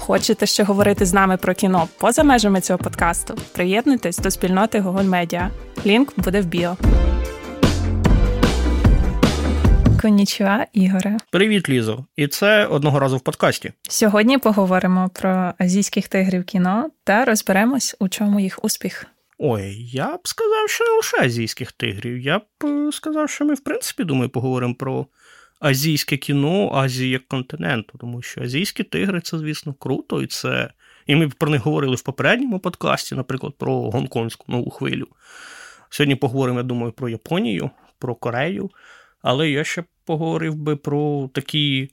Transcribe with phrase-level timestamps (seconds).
[0.00, 3.34] Хочете ще говорити з нами про кіно поза межами цього подкасту?
[3.52, 5.48] Приєднуйтесь до спільноти Google Media.
[5.86, 6.76] Лінк буде в біо.
[10.02, 11.16] Конічуа, Ігоре.
[11.30, 12.04] Привіт, Лізо.
[12.16, 13.72] І це одного разу в подкасті.
[13.88, 19.06] Сьогодні поговоримо про азійських тигрів кіно та розберемось, у чому їх успіх.
[19.38, 22.18] Ой, я б сказав, що не лише азійських тигрів.
[22.18, 25.06] Я б е, сказав, що ми, в принципі, думаю, поговоримо про
[25.60, 30.70] азійське кіно, Азії як континенту, тому що азійські тигри це, звісно, круто, і це.
[31.06, 35.06] І ми про них говорили в попередньому подкасті, наприклад, про гонконгську нову хвилю.
[35.90, 38.70] Сьогодні поговоримо, я думаю, про Японію, про Корею,
[39.22, 41.90] але я ще поговорив би про такі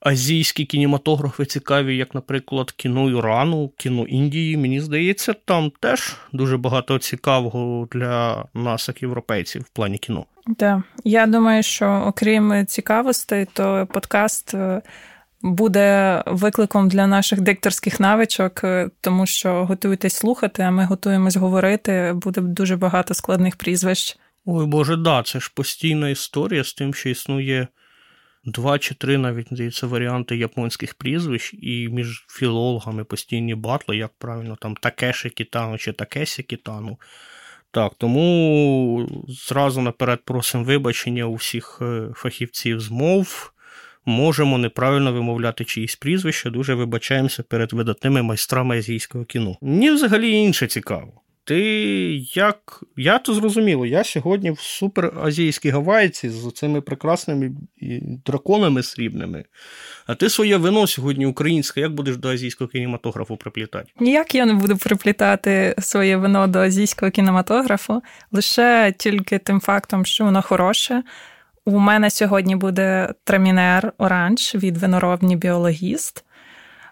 [0.00, 4.56] азійські кінематографи цікаві, як, наприклад, кіно Ірану, кіно Індії.
[4.56, 10.26] Мені здається, там теж дуже багато цікавого для нас, як європейців, в плані кіно.
[10.58, 14.54] Так, я думаю, що окрім цікавостей, то подкаст.
[14.54, 14.82] Е,
[15.42, 22.12] буде викликом для наших дикторських навичок, е, тому що готуйтесь слухати, а ми готуємось говорити.
[22.14, 24.18] Буде дуже багато складних прізвищ.
[24.44, 27.68] Ой Боже, да, це ж постійна історія з тим, що існує
[28.44, 34.56] два чи три навіть здається, варіанти японських прізвищ, і між філологами постійні батли, як правильно
[34.60, 36.98] там Такеші Кітану чи Такесі Кітану.
[37.76, 43.52] Так, тому зразу наперед просимо вибачення у всіх е, фахівців з мов.
[44.06, 49.56] Можемо неправильно вимовляти чиїсь прізвища, дуже вибачаємося перед видатними майстрами азійського кіно.
[49.60, 51.12] Мені взагалі інше цікаво.
[51.46, 51.60] Ти
[52.34, 52.82] як.
[52.96, 57.52] Я то зрозуміло, я сьогодні в суперазійській гавайці з цими прекрасними
[58.26, 59.44] драконами срібними.
[60.06, 63.92] А ти своє вино сьогодні українське, як будеш до азійського кінематографу приплітати?
[64.00, 70.24] Ніяк я не буду приплітати своє вино до азійського кінематографу, лише тільки тим фактом, що
[70.24, 71.02] воно хороше.
[71.64, 76.25] У мене сьогодні буде трамінер оранж від виноробні біологіст.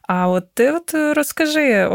[0.09, 1.89] А от ти от розкажи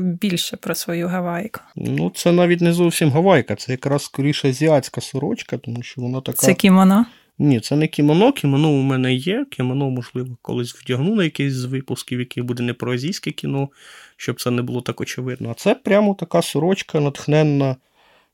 [0.00, 1.60] більше про свою гавайку.
[1.76, 6.38] Ну, це навіть не зовсім гавайка, це якраз скоріше азіатська сорочка, тому що вона така.
[6.38, 7.06] Це кімоно?
[7.38, 8.32] Ні, це не кімоно.
[8.32, 9.46] Кімоно у мене є.
[9.50, 13.68] Кімоно, можливо, колись вдягну на якийсь з випусків, який буде не про азійське кіно,
[14.16, 15.50] щоб це не було так очевидно.
[15.50, 17.76] А це прямо така сорочка, натхненна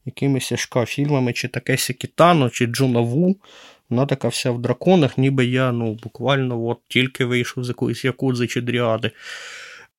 [0.04, 3.36] якимись ашка фільмами, чи Такесі Кітано, чи Джона Ву.
[3.92, 8.60] Вона вся в драконах, ніби я ну, буквально от тільки вийшов з якоїсь якудзи чи
[8.60, 9.10] дріади.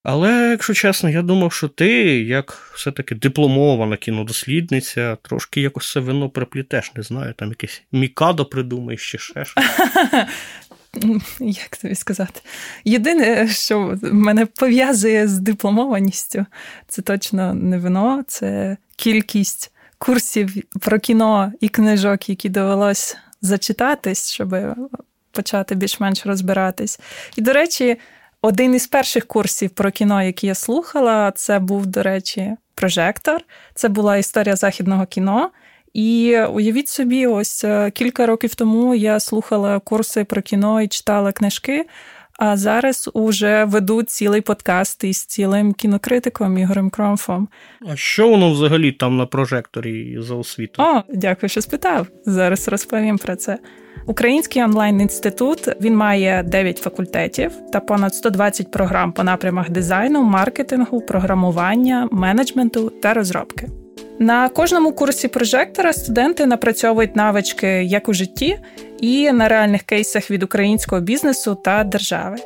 [0.04, 1.90] Але, якщо чесно, я думав, що ти,
[2.22, 9.12] як все-таки дипломована кінодослідниця, трошки якось це вино приплітеш, не знаю, там якесь мікадо придумаєш
[9.12, 9.66] чи ще щось.
[11.40, 12.42] Як тобі сказати?
[12.84, 16.46] Єдине, що мене пов'язує з дипломованістю,
[16.88, 24.56] це точно не вино, це кількість курсів про кіно і книжок, які довелось зачитатись, щоб
[25.32, 27.00] почати більш-менш розбиратись.
[27.36, 27.98] І, до речі,
[28.42, 33.42] один із перших курсів про кіно, який я слухала, це був, до речі, прожектор.
[33.76, 35.52] Це була історія західного кіно.
[35.94, 41.32] І уявіть собі, ось е, кілька років тому я слухала курси про кіно і читала
[41.32, 41.86] книжки.
[42.40, 47.48] А зараз уже веду цілий подкаст із цілим кінокритиком Ігорем Кромфом.
[47.88, 50.84] А що воно взагалі там на прожекторі за освіту?
[50.84, 52.08] О, дякую, що спитав.
[52.26, 53.60] Зараз розповім про це.
[54.06, 62.08] Український онлайн-інститут він має 9 факультетів та понад 120 програм по напрямах дизайну, маркетингу, програмування,
[62.12, 63.70] менеджменту та розробки.
[64.20, 68.58] На кожному курсі прожектора студенти напрацьовують навички як у житті,
[69.00, 72.38] і на реальних кейсах від українського бізнесу та держави.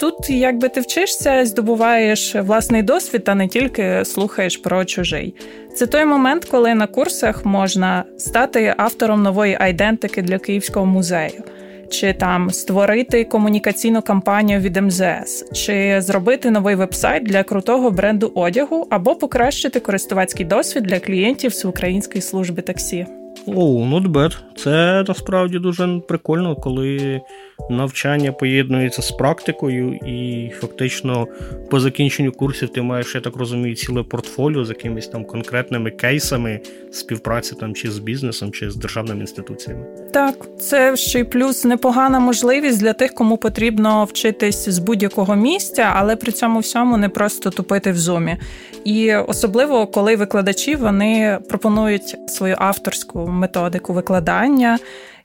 [0.00, 5.34] Тут, якби ти вчишся, здобуваєш власний досвід, а не тільки слухаєш про чужий.
[5.74, 11.42] Це той момент, коли на курсах можна стати автором нової айдентики для Київського музею
[11.90, 18.86] чи там створити комунікаційну кампанію від МЗС, чи зробити новий вебсайт для крутого бренду одягу,
[18.90, 23.06] або покращити користувацький досвід для клієнтів з української служби таксі.
[23.46, 23.52] О,
[23.86, 24.36] not bad.
[24.56, 27.20] Це насправді дуже прикольно, коли
[27.70, 31.26] навчання поєднується з практикою, і фактично
[31.70, 36.60] по закінченню курсів ти маєш, я так розумію, ціле портфоліо з якимись там конкретними кейсами
[36.92, 39.86] співпраці там чи з бізнесом, чи з державними інституціями.
[40.12, 45.92] Так, це ще й плюс непогана можливість для тих, кому потрібно вчитись з будь-якого місця,
[45.96, 48.36] але при цьому всьому не просто тупити в зумі.
[48.84, 54.78] І особливо коли викладачі вони пропонують свою авторську методику викладання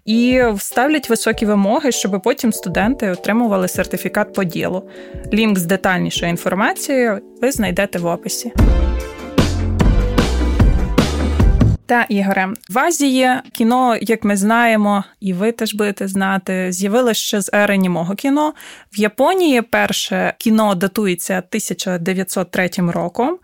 [0.06, 4.90] і ставлять високі вимоги, щоб потім студенти отримували сертифікат по ділу.
[5.34, 8.54] Лінк з детальнішою інформацією ви знайдете в описі.
[11.86, 17.42] Та Ігоре, в Азії кіно, як ми знаємо, і ви теж будете знати, з'явилося ще
[17.42, 18.54] з ери німого кіно.
[18.94, 23.38] В Японії перше кіно датується 1903 роком.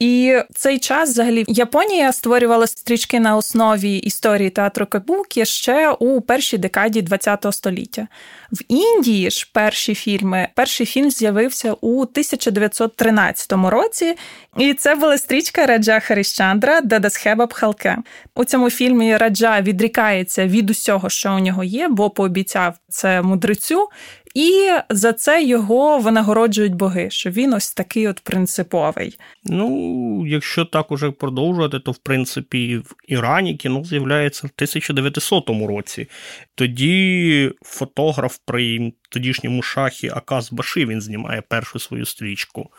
[0.00, 6.58] І цей час, взагалі, Японія створювала стрічки на основі історії театру Кабукі ще у першій
[6.58, 8.08] декаді ХХ століття.
[8.52, 14.14] В Індії ж перші фільми, перший фільм з'явився у 1913 році,
[14.58, 17.98] і це була стрічка Раджа Харіщандра Дадасхеба Пхалке.
[18.34, 23.88] У цьому фільмі Раджа відрікається від усього, що у нього є, бо пообіцяв це мудрецю,
[24.34, 29.18] і за це його винагороджують боги, що він ось такий от принциповий.
[29.44, 36.08] Ну, якщо так уже продовжувати, то в принципі в Ірані кіно з'являється в 1900 році.
[36.54, 42.70] Тоді фотограф при тодішньому шахі Аказ Баши він знімає першу свою стрічку.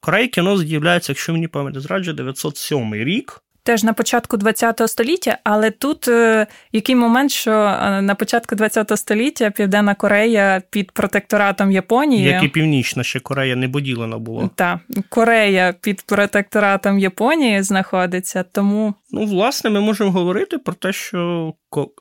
[0.00, 5.70] Кореї кіно з'являється, якщо мені пам'ять зраджує, 907 рік теж на початку ХХ століття, але
[5.70, 12.24] тут е, який момент, що е, на початку ХХ століття Південна Корея під протекторатом Японії,
[12.24, 14.50] як і Північна ще Корея не поділена була.
[14.54, 14.78] Так,
[15.08, 21.54] Корея під протекторатом Японії знаходиться, тому ну власне ми можемо говорити про те, що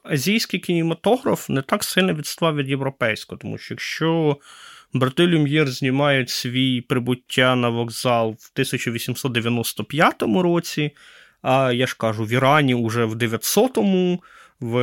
[0.04, 4.38] азійський кінематограф не так сильно відстав від європейського, тому що якщо
[4.94, 10.92] брати Люм'єр знімають свій прибуття на вокзал в 1895 році.
[11.41, 14.23] А я ж кажу, в Ірані вже в 900-му,
[14.59, 14.79] в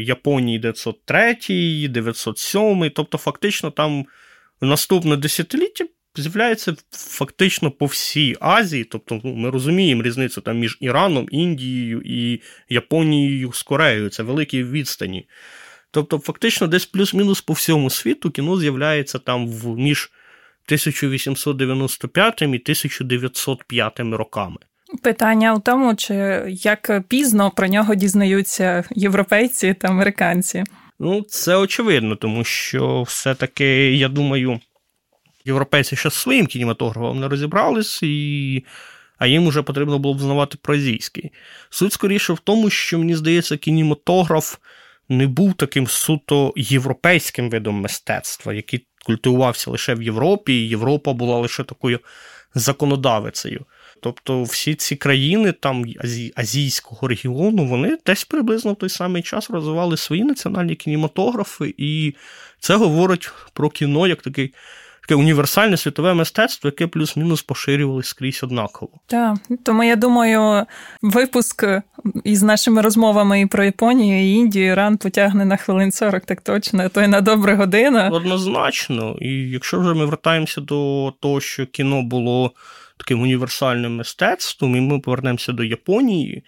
[0.00, 1.36] Японії 903,
[1.88, 4.06] 907, тобто, фактично, там
[4.60, 5.84] наступне десятиліття
[6.16, 8.84] з'являється фактично по всій Азії.
[8.84, 14.08] Тобто, ну, ми розуміємо різницю там між Іраном, Індією і Японією з Кореєю.
[14.08, 15.28] Це великі відстані.
[15.90, 20.10] Тобто, фактично, десь плюс-мінус по всьому світу кіно з'являється там в між
[20.66, 24.56] 1895 і 1905 роками.
[25.02, 26.14] Питання у тому, чи
[26.48, 30.64] як пізно про нього дізнаються європейці та американці.
[30.98, 34.60] Ну, це очевидно, тому що все-таки, я думаю,
[35.44, 38.64] європейці ще своїм кінематографом не розібрались, і...
[39.18, 41.32] а їм вже потрібно було б знавати про азійський.
[41.70, 44.56] Суть скоріше в тому, що мені здається, кінематограф
[45.08, 51.38] не був таким суто європейським видом мистецтва, який культивувався лише в Європі, і Європа була
[51.38, 52.00] лише такою
[52.54, 53.64] законодавицею.
[54.06, 55.84] Тобто всі ці країни там
[56.34, 62.14] азійського регіону, вони десь приблизно в той самий час розвивали свої національні кінематографи, і
[62.60, 64.54] це говорить про кіно як такий.
[65.00, 68.92] Таке універсальне світове мистецтво, яке плюс-мінус поширювалось скрізь однаково.
[69.06, 70.66] Так, тому я думаю,
[71.02, 71.64] випуск
[72.24, 76.84] із нашими розмовами і про Японію, і Індію, Іран потягне на хвилин 40, так точно,
[76.84, 78.08] а то й на добру годину.
[78.12, 79.16] Однозначно.
[79.20, 82.52] І якщо вже ми вертаємося до того, що кіно було
[82.96, 86.44] таким універсальним мистецтвом, і ми повернемося до Японії,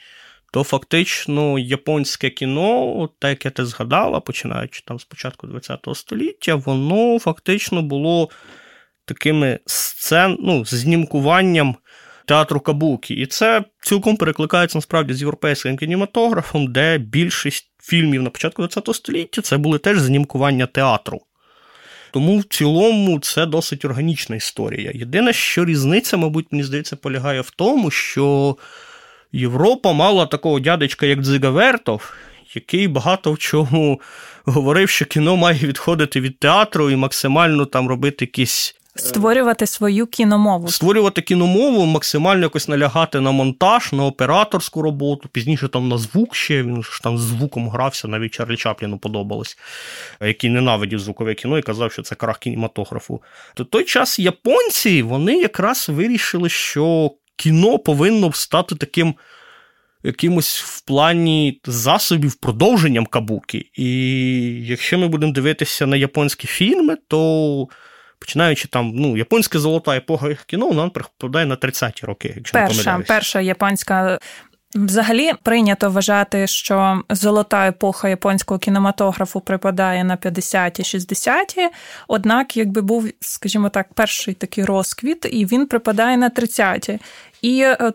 [0.53, 7.19] то фактично японське кіно, те, яке ти згадала, починаючи там з початку ХХ століття, воно
[7.19, 8.29] фактично було
[9.05, 11.77] такими сцен, ну, знімкуванням
[12.25, 13.15] театру Кабукі.
[13.15, 19.43] І це цілком перекликається насправді з європейським кінематографом, де більшість фільмів на початку ХХ століття
[19.43, 21.21] це були теж знімкування театру.
[22.11, 24.93] Тому в цілому це досить органічна історія.
[24.95, 28.57] Єдине, що різниця, мабуть, мені здається, полягає в тому, що
[29.33, 32.13] Європа мала такого дядечка, як Дзига Вертов,
[32.55, 34.01] який багато в чому
[34.45, 40.69] говорив, що кіно має відходити від театру і максимально там робити якісь Створювати свою кіномову.
[40.69, 46.63] Створювати кіномову, максимально якось налягати на монтаж, на операторську роботу, пізніше там на звук ще,
[46.63, 49.59] він ж там з звуком грався, навіть Чарлі Чапліну подобалось,
[50.21, 53.23] який ненавидів звукове кіно і казав, що це крах кінематографу.
[53.55, 59.15] То той час японці вони якраз вирішили, що кіно повинно стати таким.
[60.03, 63.71] Якимось в плані засобів продовженням кабуки.
[63.75, 63.87] І
[64.67, 67.69] якщо ми будемо дивитися на японські фільми, то
[68.19, 72.33] починаючи там, ну, японська золота епоха кіно, вона припадає на 30-ті роки.
[72.37, 74.19] якщо Перша, не перша японська
[74.75, 81.69] Взагалі прийнято вважати, що золота епоха японського кінематографу припадає на 50-ті, 60-ті,
[82.09, 86.99] Однак, якби був, скажімо так, перший такий розквіт, і він припадає на 30-ті.
[87.43, 87.93] І е,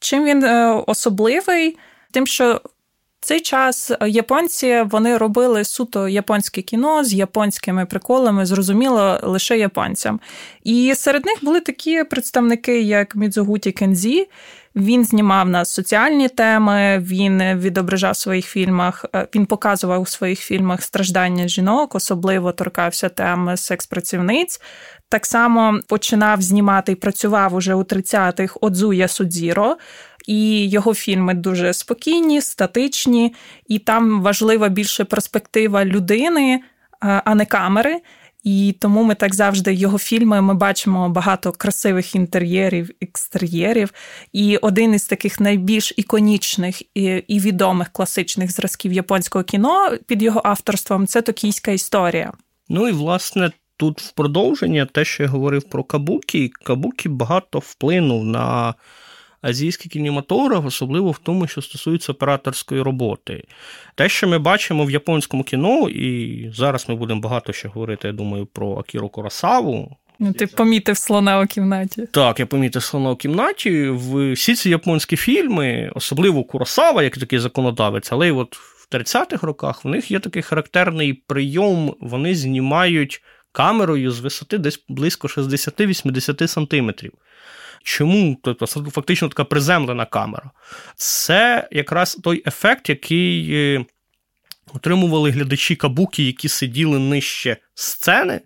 [0.00, 1.78] чим він е, особливий,
[2.10, 2.60] тим, що
[3.24, 10.20] цей час японці вони робили суто японське кіно з японськими приколами, зрозуміло, лише японцям.
[10.64, 14.28] І серед них були такі представники, як Мідзугуті Кензі.
[14.76, 20.40] Він знімав на соціальні теми, він відображав в своїх фільмах, е, він показував у своїх
[20.40, 24.60] фільмах страждання жінок, особливо торкався теми секс-працівниць.
[25.08, 29.76] Так само починав знімати і працював уже у 30-х Одзуя Судзіро.
[30.26, 33.34] І його фільми дуже спокійні, статичні,
[33.66, 36.60] і там важлива більше перспектива людини,
[37.00, 38.00] а не камери.
[38.44, 43.92] І тому ми так завжди його фільми ми бачимо багато красивих інтер'єрів, екстер'єрів.
[44.32, 51.06] І один із таких найбільш іконічних і відомих класичних зразків японського кіно під його авторством
[51.06, 52.32] це токійська історія.
[52.68, 53.52] Ну і власне.
[53.76, 58.74] Тут в продовження те, що я говорив про Кабукі, Кабукі багато вплинув на
[59.44, 63.44] азійський кінематограф, особливо в тому, що стосується операторської роботи.
[63.94, 68.12] Те, що ми бачимо в японському кіно, і зараз ми будемо багато ще говорити, я
[68.12, 69.96] думаю, про Акіру Коросаву.
[70.18, 72.06] Ну, Ти помітив слона у кімнаті.
[72.12, 73.90] Так, я помітив слона у кімнаті.
[74.32, 79.84] Всі ці японські фільми, особливо Куросава, як такий законодавець, але й от в 30-х роках
[79.84, 83.22] в них є такий характерний прийом, вони знімають
[83.52, 87.12] камерою з висоти десь близько 60-80 сантиметрів.
[87.84, 88.36] Чому?
[88.42, 90.50] Тобто, фактично така приземлена камера.
[90.96, 93.84] Це якраз той ефект, який е,
[94.74, 98.40] отримували глядачі кабуки, які сиділи нижче сцени,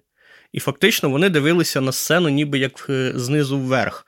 [0.52, 4.06] і фактично вони дивилися на сцену, ніби як е, знизу вверх.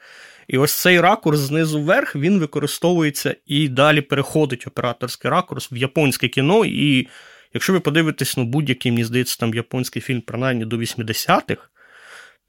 [0.48, 6.28] І ось цей ракурс знизу вверх він використовується і далі переходить операторський ракурс в японське
[6.28, 6.64] кіно.
[6.64, 7.08] І
[7.54, 11.69] якщо ви подивитесь ну, будь-який, мені здається, там японський фільм, принаймні до 80-х,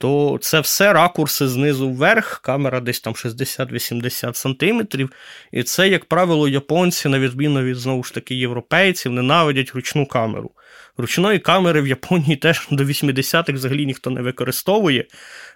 [0.01, 5.11] то це все ракурси знизу вверх, камера десь там 60-80 сантиметрів.
[5.51, 10.51] І це, як правило, японці, на відміну від знову ж таки європейців, ненавидять ручну камеру.
[10.97, 15.05] Ручної камери в Японії теж до 80-х взагалі ніхто не використовує,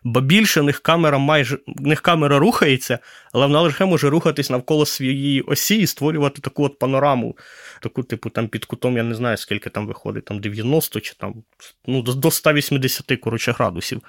[0.04, 3.00] бо більше них камера майже них камера рухається,
[3.34, 7.38] але вона лише може рухатись навколо своєї осі і створювати таку от панораму,
[7.82, 11.44] таку, типу, там під кутом, я не знаю, скільки там виходить, там 90 чи там
[11.88, 14.02] ну, до 180 коротше, градусів.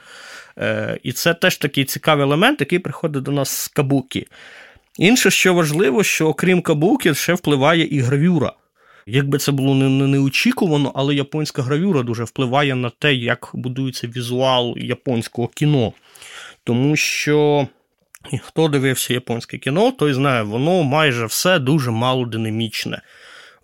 [0.58, 4.26] Е, І це теж такий цікавий елемент, який приходить до нас з кабуки.
[4.98, 8.52] Інше, що важливо, що окрім кабуки, ще впливає і гравюра.
[9.06, 14.06] Якби це було не, не неочікувано, але японська гравюра дуже впливає на те, як будується
[14.06, 15.92] візуал японського кіно.
[16.64, 17.68] Тому що
[18.42, 23.02] хто дивився японське кіно, той знає, воно майже все дуже мало динамічне.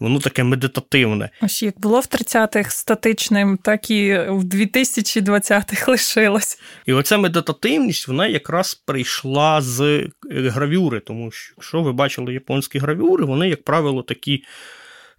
[0.01, 1.31] Воно таке медитативне.
[1.41, 6.61] Ось як було в 30-х статичним, так і в 2020-х лишилось.
[6.87, 13.25] І оця медитативність, вона якраз прийшла з гравюри, тому що якщо ви бачили японські гравюри,
[13.25, 14.45] вони, як правило, такі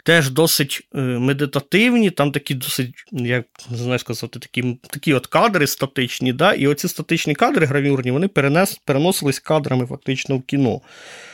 [0.04, 5.68] теж досить е, медитативні, там такі досить, як не знаю сказати, такі такі от кадри
[5.68, 6.34] статичні.
[6.34, 10.82] да, І оці статичні кадри гравюрні вони перенес, переносились кадрами фактично в кіно.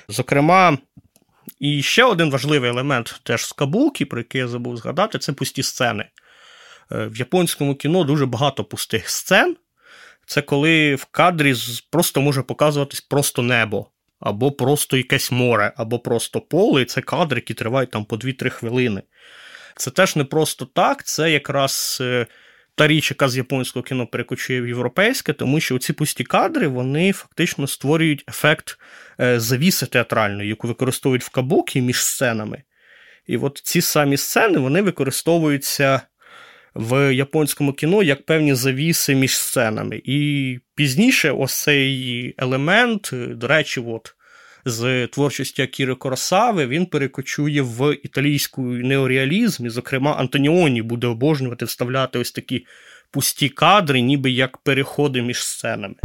[0.07, 0.77] Зокрема,
[1.59, 5.63] і ще один важливий елемент теж з Кабулки, про який я забув згадати, це пусті
[5.63, 6.05] сцени.
[6.91, 9.55] Е, в японському кіно дуже багато пустих сцен.
[10.25, 11.55] Це коли в кадрі
[11.89, 13.87] просто може показуватись просто небо
[14.19, 18.49] або просто якесь море, або просто поле, і це кадри, які тривають там по 2-3
[18.49, 19.01] хвилини.
[19.75, 22.25] Це теж не просто так, це якраз е,
[22.75, 27.11] та річ, яка з японського кіно перекочує в європейське, тому що ці пусті кадри вони
[27.11, 28.79] фактично створюють ефект
[29.21, 32.63] е, завіси театральної, яку використовують в кабукі між сценами.
[33.27, 36.01] І от ці самі сцени вони використовуються
[36.75, 40.01] в японському кіно як певні завіси між сценами.
[40.03, 44.15] І пізніше ось цей елемент, до речі, от,
[44.65, 52.19] з творчості Акіри Коросави він перекочує в італійську неореалізм, і, зокрема, Антоніоні буде обожнювати вставляти
[52.19, 52.65] ось такі
[53.11, 55.95] пусті кадри, ніби як переходи між сценами.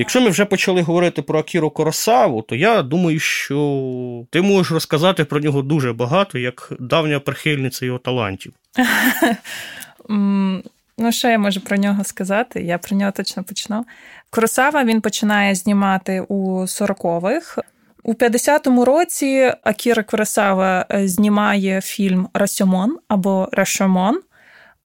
[0.00, 5.24] Якщо ми вже почали говорити про Акіру Коросаву, то я думаю, що ти можеш розказати
[5.24, 8.52] про нього дуже багато, як давня прихильниця його талантів.
[11.00, 12.62] Ну, що я можу про нього сказати?
[12.62, 13.84] Я про нього точно почну.
[14.30, 17.62] Коросава він починає знімати у 40-х.
[18.02, 24.20] У 50-му році Акіра Коросава е, знімає фільм Расьомон або Рашомон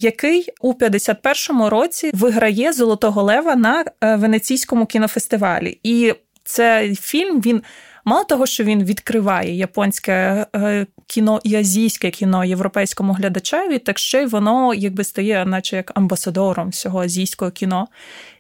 [0.03, 5.79] який у 51-му році виграє Золотого Лева на е, Венеційському кінофестивалі.
[5.83, 7.63] І Цей фільм він
[8.05, 14.24] мало того, що він відкриває японське е, кіно і азійське кіно європейському глядачеві, так ще
[14.24, 17.88] й воно якби стає, наче як амбасадором всього азійського кіно.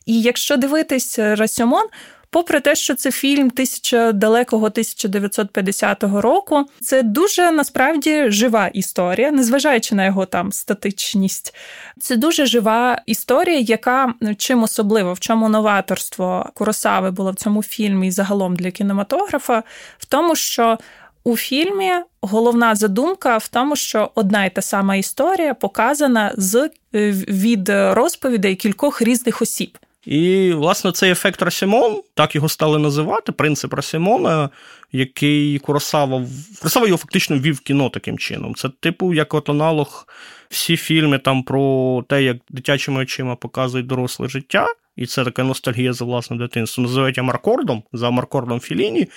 [0.05, 1.87] І якщо дивитись Расьомон,
[2.33, 9.95] Попри те, що це фільм тисяча далекого 1950 року, це дуже насправді жива історія, незважаючи
[9.95, 11.55] на його там статичність.
[11.99, 18.07] Це дуже жива історія, яка чим особливо в чому новаторство Куросави було в цьому фільмі
[18.07, 19.63] і загалом для кінематографа,
[19.97, 20.77] в тому, що
[21.23, 27.11] у фільмі головна задумка в тому, що одна і та сама історія показана з е,
[27.27, 29.77] від розповідей кількох різних осіб.
[30.05, 34.49] І, власне, цей ефект Расімон, так його стали називати, принцип Расімона,
[34.91, 36.25] який Куросава
[36.59, 38.55] Куросава його фактично ввів в кіно таким чином.
[38.55, 40.07] Це, типу, як от аналог
[40.49, 45.93] всі фільми там про те, як дитячими очима показують доросле життя, і це така ностальгія
[45.93, 46.81] за власне дитинство.
[46.81, 49.07] Називають Амаркордом, за Амаркордом Філіні.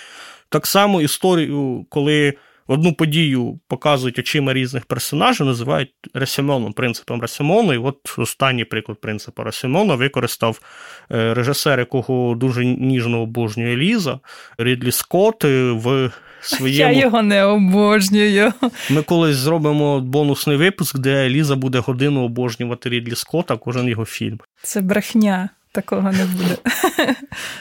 [0.48, 2.34] Так само історію, коли
[2.66, 7.74] одну подію показують очима різних персонажів, називають Расімоном, принципом Расімона.
[7.74, 10.60] І от останній приклад принципу Расімона використав
[11.12, 14.20] е, режисер, якого дуже ніжно обожнює Ліза,
[14.58, 16.92] Рідлі Скотт е, в своєму...
[16.92, 18.52] Я його не обожнюю.
[18.90, 24.40] Ми колись зробимо бонусний випуск, де Ліза буде годину обожнювати Рідлі Скотта, кожен його фільм.
[24.62, 26.56] Це брехня такого не буде.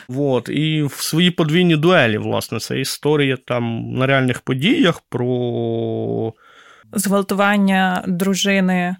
[0.07, 0.49] Вот.
[0.49, 6.33] І в свої подвійні дуелі, власне, це історія там на реальних подіях про
[6.93, 8.95] зґвалтування дружини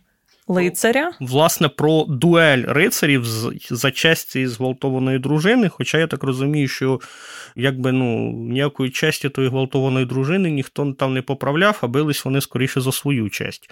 [0.48, 1.12] лицаря.
[1.20, 3.26] Власне, про дуель рицарів
[3.70, 5.70] за честь цієї зґвалтованої дружини.
[5.70, 7.00] Хоча я так розумію, що
[7.56, 12.82] якби ну ніякої честі тої гвалтованої дружини ніхто там не поправляв, а бились вони скоріше
[12.82, 13.70] за свою честь.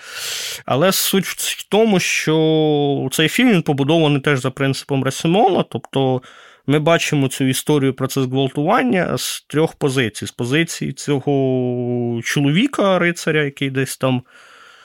[0.66, 6.22] Але суть в тому, що цей фільм побудований теж за принципом Ресимона, тобто.
[6.68, 13.44] Ми бачимо цю історію про це зґвалтування з трьох позицій: з позиції цього чоловіка, рицаря,
[13.44, 14.22] який десь там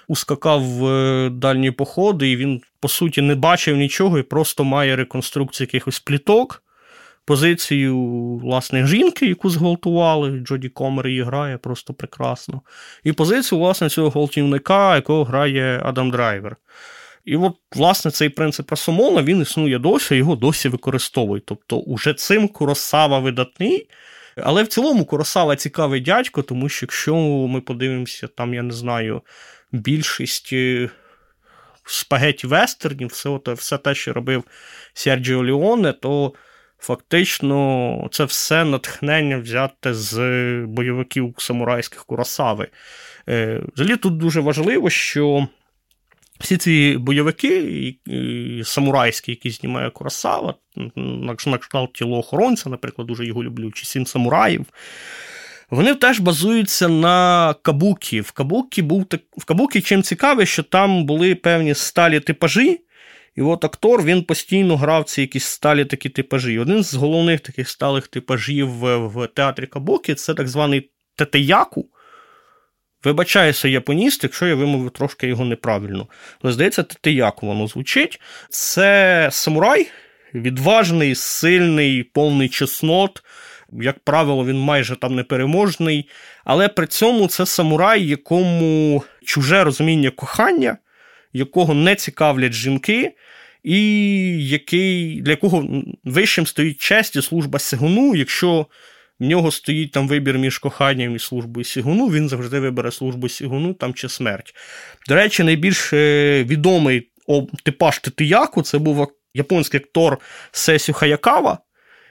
[0.09, 4.97] ускакав в е, дальні походи, і він, по суті, не бачив нічого і просто має
[4.97, 6.63] реконструкцію якихось пліток.
[7.25, 7.99] Позицію
[8.43, 12.61] власне жінки, яку зґвалтували, Джоді Комер її грає просто прекрасно.
[13.05, 16.57] І позицію, власне, цього гвалтівника, якого грає Адам Драйвер.
[17.25, 21.47] І от, власне, цей принцип Расомона, він існує досі, його досі використовують.
[21.47, 23.87] Тобто, уже цим Куросава видатний.
[24.43, 27.17] Але в цілому Куросава цікавий дядько, тому що якщо
[27.49, 29.23] ми подивимося, там, я не знаю,
[29.73, 30.91] більшість е,
[31.85, 34.45] спагеті вестернів, все все те, що робив
[34.95, 36.33] Серджіо Леоне, то
[36.79, 40.19] фактично це все натхнення взяте з
[40.67, 42.69] бойовиків самурайських Курасави.
[43.29, 45.49] Е, взагалі тут дуже важливо, що.
[46.41, 47.95] Всі ці бойовики
[48.65, 50.55] самурайські, які знімає Курасава,
[50.97, 54.67] на кшталт тілоохоронця, наприклад, дуже його люблю, чи сім самураїв,
[55.71, 58.21] вони теж базуються на кабукі.
[58.21, 59.21] В кабукі був так...
[59.37, 62.81] в кабукі чим цікаве, що там були певні сталі типажі,
[63.37, 66.59] і от актор він постійно грав ці якісь сталі такі типажі.
[66.59, 71.89] Один з головних таких сталих типажів в, театрі Кабукі це так званий тетеяку.
[73.05, 76.07] Вибачаюся, японіст, якщо я вимовив трошки його неправильно.
[76.43, 78.21] Але здається, тетеяку воно звучить.
[78.51, 79.91] Це самурай,
[80.35, 83.23] відважний, сильний, повний чеснот
[83.73, 86.09] як правило, він майже там непереможний.
[86.45, 90.77] Але при цьому це самурай, якому чуже розуміння кохання,
[91.33, 93.13] якого не цікавлять жінки,
[93.63, 93.81] і
[94.49, 95.69] який, для якого
[96.05, 98.15] вищим стоїть честь і служба Сигуну.
[98.15, 98.67] Якщо
[99.21, 103.75] в нього стоїть там вибір між коханням і службою Сігуну, він завжди вибере службу Сігуну
[103.75, 104.55] там чи смерть.
[105.09, 107.11] До речі, найбільш е, відомий
[107.63, 110.19] типаж Титияку це був японський актор
[110.53, 111.59] Сесю Хаякава,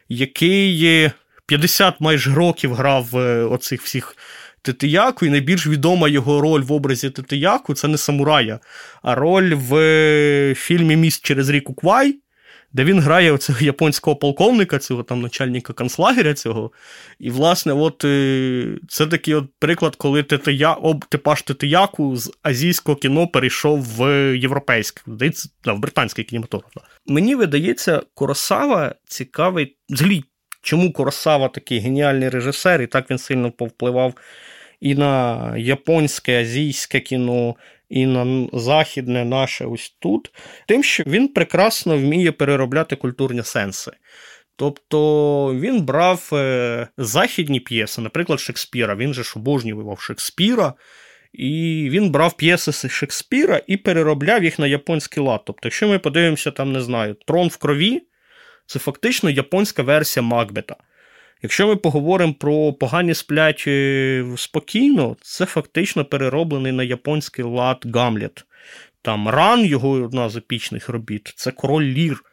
[0.09, 1.11] який
[1.45, 4.15] 50 майже років грав е, оцих всіх
[4.61, 8.59] Тетияку, і найбільш відома його роль в образі Тетияку це не самурая,
[9.03, 12.15] а роль в е, фільмі Міст через ріку Квай,
[12.77, 16.71] де він грає оцього японського полковника, цього там начальника концлагеря цього.
[17.19, 22.95] І, власне, от е, це такий от приклад, коли Тетия, об, типаж Тетияку з азійського
[22.95, 24.03] кіно перейшов в
[24.37, 25.01] європейське,
[25.65, 26.71] в британський кінематограф.
[27.05, 30.23] Мені видається, Коросава цікавий взагалі.
[30.61, 34.13] Чому Куросава такий геніальний режисер, і так він сильно повпливав
[34.79, 37.55] і на японське, азійське кіно,
[37.89, 40.31] і на західне наше ось тут,
[40.67, 43.91] тим, що він прекрасно вміє переробляти культурні сенси.
[44.55, 48.95] Тобто він брав е, західні п'єси, наприклад, Шекспіра.
[48.95, 50.73] Він же ж обожнював Шекспіра,
[51.33, 55.41] і він брав п'єси Шекспіра і переробляв їх на японський лад.
[55.45, 58.01] Тобто, якщо ми подивимося, там, не знаю, Трон в крові
[58.65, 60.75] це фактично японська версія Макбета.
[61.41, 63.67] Якщо ми поговоримо про погані сплять
[64.37, 68.45] спокійно, це фактично перероблений на японський лад Гамлет.
[69.01, 72.23] Там ран, його одна з епічних робіт, це король Лір.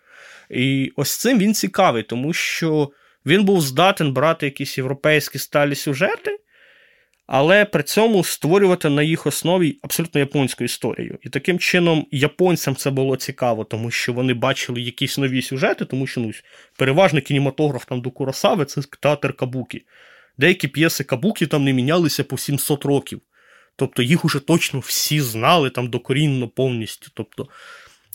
[0.50, 2.90] І ось цим він цікавий, тому що
[3.26, 6.38] він був здатен брати якісь європейські сталі сюжети
[7.26, 11.18] але при цьому створювати на їх основі абсолютно японську історію.
[11.22, 16.06] І таким чином японцям це було цікаво, тому що вони бачили якісь нові сюжети, тому
[16.06, 16.32] що ну,
[16.78, 19.82] переважний кінематограф там до Куросави це театр Кабукі.
[20.38, 23.20] Деякі п'єси Кабукі там не мінялися по 700 років.
[23.76, 27.10] Тобто їх уже точно всі знали там докорінно повністю.
[27.14, 27.48] Тобто,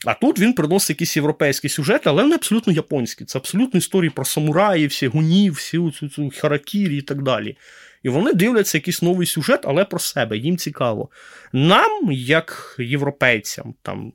[0.06, 3.26] а тут він приносить якісь європейські сюжети, але вони абсолютно японські.
[3.26, 7.58] Це абсолютно історії про самураїв, всі гунів, всі цю харакірі і так далі.
[8.03, 11.09] І вони дивляться якийсь новий сюжет, але про себе, їм цікаво.
[11.53, 14.13] Нам, як європейцям, там.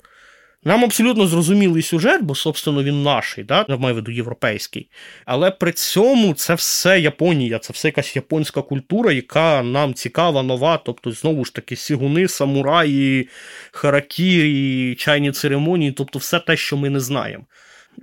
[0.67, 3.67] Нам абсолютно зрозумілий сюжет, бо, собственно, він наш, да?
[3.69, 4.91] я маю в виду європейський.
[5.25, 10.77] Але при цьому це все Японія, це все якась японська культура, яка нам цікава, нова.
[10.77, 13.29] Тобто, знову ж таки, сігуни, самураї,
[13.73, 17.45] харакірі, чайні церемонії, тобто все те, що ми не знаємо.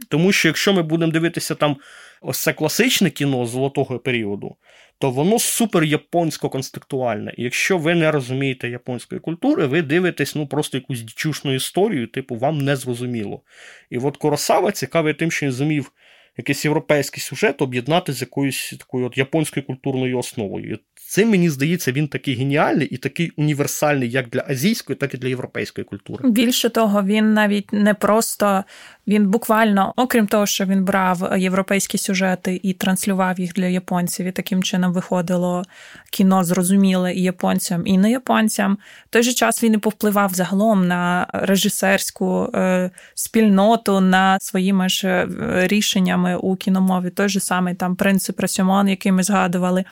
[0.10, 1.78] Тому що якщо ми будемо дивитися там
[2.22, 4.56] ось це класичне кіно золотого періоду,
[5.02, 7.34] то воно супер японсько конструктуальне.
[7.38, 12.36] І якщо ви не розумієте японської культури, ви дивитесь ну просто якусь дічушну історію, типу,
[12.36, 13.42] вам не зрозуміло.
[13.90, 15.92] І от Коросава цікавий тим, що він зумів
[16.38, 20.80] якийсь європейський сюжет об'єднати з якоюсь такою от японською культурною основою.
[20.96, 25.28] Цим мені здається, він такий геніальний і такий універсальний як для азійської, так і для
[25.28, 26.30] європейської культури.
[26.30, 28.64] Більше того, він навіть не просто
[29.08, 34.32] він буквально, окрім того, що він брав європейські сюжети і транслював їх для японців, і
[34.32, 35.64] таким чином виходило
[36.12, 38.78] кіно зрозуміле і японцям, і не японцям.
[39.06, 45.08] В той же час він і повпливав загалом на режисерську е, спільноту, на своїми ж
[45.08, 45.28] е,
[45.68, 47.10] рішеннями у кіномові.
[47.10, 49.86] Той же самий там принцип Расюмон, який ми згадували.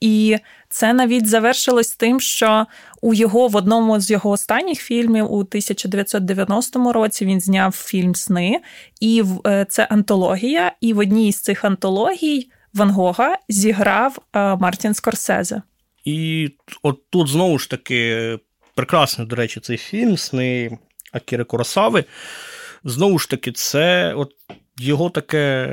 [0.00, 2.66] І це навіть завершилось тим, що
[3.02, 8.60] у його в одному з його останніх фільмів у 1990 році він зняв фільм Сни,
[9.00, 10.72] і е, це антологія.
[10.80, 15.62] І в одній з цих антологій Ван Гога зіграв е, Мартін Скорсезе.
[16.04, 16.48] І
[16.82, 18.38] от тут знову ж таки
[18.74, 20.78] прекрасний, до речі, цей фільм Сни
[21.12, 22.04] Акіри Куросави.
[22.84, 24.32] Знову ж таки, це от
[24.78, 25.68] його таке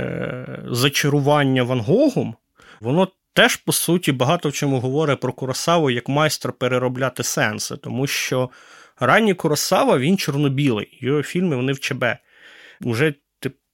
[0.71, 2.35] зачарування Ван Гогом,
[2.81, 8.07] воно теж, по суті, багато в чому говорить про Куросаву як майстер переробляти сенси, тому
[8.07, 8.49] що
[8.99, 12.05] ранній Куросава він чорнобілий, його фільми вони в ЧБ.
[12.81, 13.13] Уже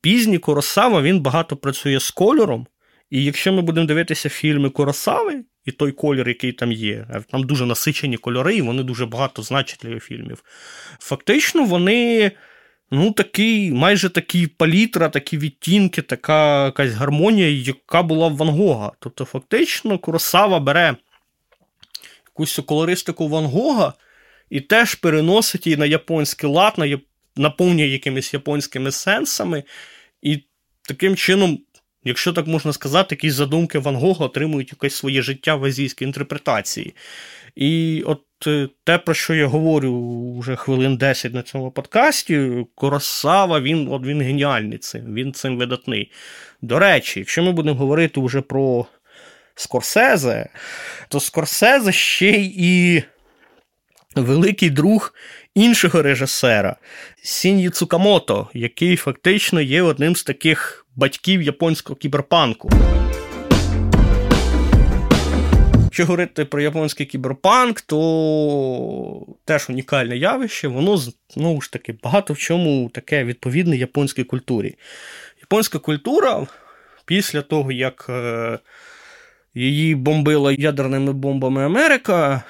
[0.01, 2.67] пізній Куросава він багато працює з кольором.
[3.09, 7.65] І якщо ми будемо дивитися фільми Куросави і той колір, який там є, там дуже
[7.65, 10.43] насичені кольори, і вони дуже багато значать для його фільмів.
[10.99, 12.31] Фактично, вони
[12.93, 18.91] Ну, такий, майже такий палітра, такі відтінки, така якась гармонія, яка була в Ван Гога.
[18.99, 20.95] Тобто, фактично, Куросава бере
[22.25, 23.93] якусь колористику Ван Гога
[24.49, 26.99] і теж переносить її на японський лад, на,
[27.35, 29.63] наповнює якимись японськими сенсами.
[30.21, 30.39] І
[30.81, 31.59] таким чином,
[32.03, 36.93] якщо так можна сказати, якісь задумки Ван Гога отримують якесь своє життя в азійській інтерпретації.
[37.55, 43.59] І от е, те, про що я говорю вже хвилин 10 на цьому подкасті, Коросава,
[43.59, 46.11] він от він геніальний цим, він цим видатний.
[46.61, 48.85] До речі, якщо ми будемо говорити вже про
[49.55, 50.49] Скорсезе,
[51.09, 53.03] то Скорсезе ще і
[54.15, 55.13] великий друг
[55.55, 56.75] іншого режисера
[57.23, 62.69] Сін'ї Цукамото, який фактично є одним з таких батьків японського кіберпанку.
[65.91, 70.97] Якщо говорити про японський кіберпанк, то теж унікальне явище, воно
[71.29, 74.75] знову ж таки багато в чому таке відповідне японській культурі.
[75.41, 76.47] Японська культура
[77.05, 78.59] після того, як е,
[79.53, 82.43] її бомбила ядерними бомбами Америка,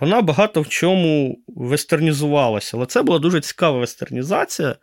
[0.00, 2.76] вона багато в чому вестернізувалася.
[2.76, 4.76] Але це була дуже цікава вестернізація,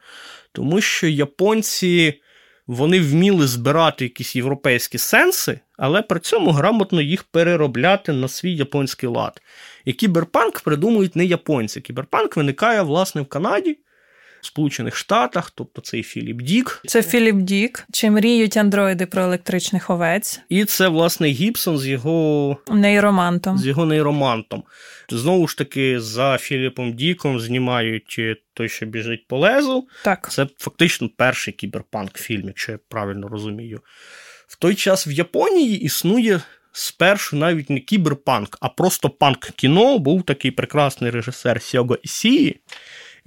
[0.51, 2.21] тому що японці
[2.67, 9.09] вони вміли збирати якісь європейські сенси, але при цьому грамотно їх переробляти на свій японський
[9.09, 9.41] лад.
[9.85, 11.81] І кіберпанк придумують не японці.
[11.81, 13.77] Кіберпанк виникає, власне, в Канаді.
[14.41, 16.81] Сполучених Штатах, тобто цей Філіп Дік.
[16.87, 17.85] Це Філіп Дік.
[17.91, 20.39] Чи мріють андроїди про електричних овець?
[20.49, 23.57] І це, власне, Гібсон з його нейромантом.
[23.57, 24.63] З його нейромантом.
[25.09, 28.19] Знову ж таки, за Філіпом Діком знімають
[28.53, 29.87] той, що біжить по лезу.
[30.03, 30.31] Так.
[30.31, 33.81] Це фактично перший кіберпанк фільм, якщо я правильно розумію.
[34.47, 39.99] В той час в Японії існує спершу навіть не кіберпанк, а просто панк-кіно.
[39.99, 42.59] Був такий прекрасний режисер Сього Ісії.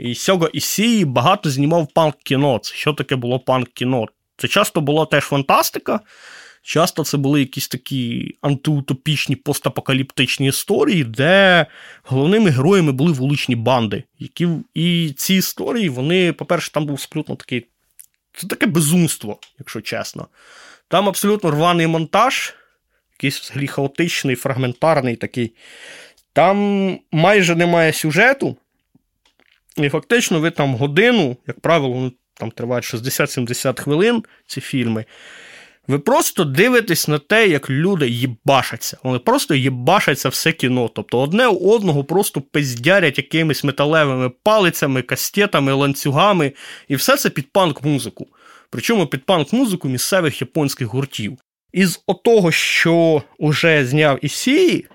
[0.01, 2.59] І Сього Ісії багато знімав панк-кіно.
[2.59, 4.07] Це що таке було панк-кіно?
[4.37, 6.01] Це часто була теж фантастика.
[6.63, 11.67] Часто це були якісь такі антиутопічні постапокаліптичні історії, де
[12.03, 14.05] головними героями були вуличні банди.
[14.19, 17.67] які І ці історії, вони, по-перше, там був абсолютно такий.
[18.35, 20.29] Це таке безумство, якщо чесно.
[20.89, 22.55] Там абсолютно рваний монтаж,
[23.13, 25.53] якийсь взагалі хаотичний, фрагментарний такий.
[26.33, 28.57] Там майже немає сюжету.
[29.77, 35.05] І фактично, ви там годину, як правило, там тривають 60-70 хвилин ці фільми.
[35.89, 38.99] Ви просто дивитесь на те, як люди їбашаться.
[39.03, 40.91] Вони просто їбашаться все кіно.
[40.95, 46.53] Тобто одне у одного просто пиздярять якимись металевими палицями, кастетами, ланцюгами,
[46.89, 48.27] і все це під панк-музику.
[48.71, 51.39] Причому під панк-музику місцевих японських гуртів.
[51.73, 54.87] Із отого, що уже зняв Ісії,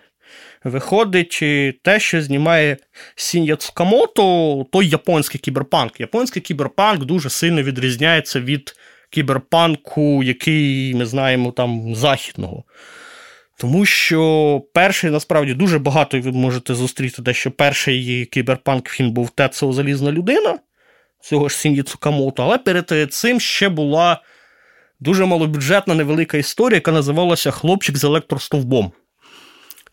[0.66, 1.44] виходить
[1.82, 2.78] те, що знімає
[3.16, 6.00] Сін'я Цукамото, той японський кіберпанк.
[6.00, 8.76] Японський кіберпанк дуже сильно відрізняється від
[9.10, 12.64] кіберпанку, який ми знаємо там західного.
[13.58, 19.30] Тому що перший, насправді, дуже багато ви можете зустріти, де що перший кіберпанк фільм був
[19.30, 20.60] Тецо Залізна людина,
[21.22, 24.22] цього ж Сінді Цукамото, але перед цим ще була
[25.00, 28.92] дуже малобюджетна невелика історія, яка називалася Хлопчик з електростовбом.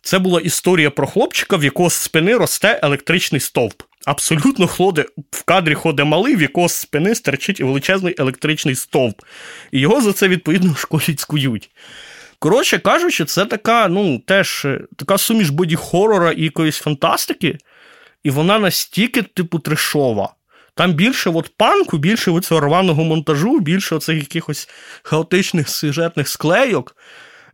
[0.02, 3.82] Це була історія про хлопчика, в якого з спини росте електричний стовп.
[4.04, 9.22] Абсолютно ходить, в кадрі ходить малий, в якого з спини стерчить величезний електричний стовп.
[9.72, 11.70] І його за це, відповідно, в школі цькують.
[12.38, 17.58] Коротше кажучи, це така, ну, теж така суміш боді-хорора і якоїсь фантастики,
[18.24, 20.34] і вона настільки, типу, трешова.
[20.74, 24.68] Там більше от панку, більше цього рваного монтажу, більше оцих якихось
[25.02, 26.96] хаотичних сюжетних склейок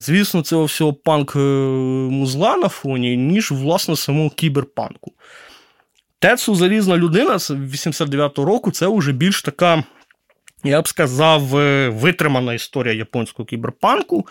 [0.01, 5.13] звісно, цього всього панк-музла на фоні, ніж, власне, самого кіберпанку.
[6.19, 9.85] Тецу Залізна людина з 89-го року це вже більш така,
[10.65, 14.27] я б сказав, е, витримана історія японського кіберпанку.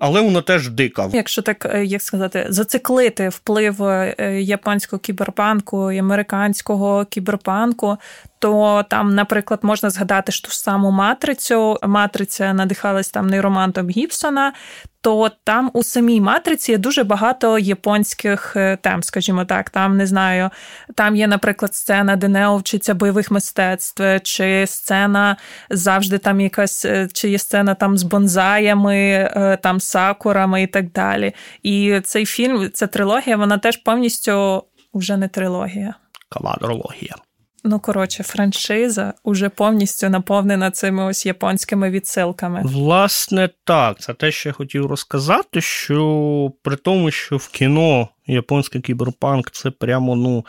[0.00, 1.10] Але вона теж дика.
[1.12, 7.96] Якщо так е, як сказати, зациклити вплив е, японського кіберпанку і американського кіберпанку,
[8.38, 11.78] то там, наприклад, можна згадати ж ту саму матрицю.
[11.82, 14.52] Матриця надихалась там нейромантом Гібсона.
[15.00, 19.70] То там у самій матриці є дуже багато японських е, тем, скажімо так.
[19.70, 20.50] Там не знаю,
[20.94, 25.36] там є, наприклад, сцена, де Нео вчиться бойових мистецтв, чи сцена
[25.70, 30.92] завжди там якась, е, чи є сцена там з бонзаями, е, там сакурами і так
[30.92, 31.32] далі.
[31.62, 35.94] І цей фільм, ця трилогія, вона теж повністю вже не трилогія.
[36.28, 37.14] Кавадрологія.
[37.64, 42.62] Ну, коротше, франшиза уже повністю наповнена цими ось японськими відсилками.
[42.64, 44.00] Власне, так.
[44.00, 49.70] Це те, що я хотів розказати, що при тому, що в кіно японський кіберпанк це
[49.70, 50.44] прямо, ну.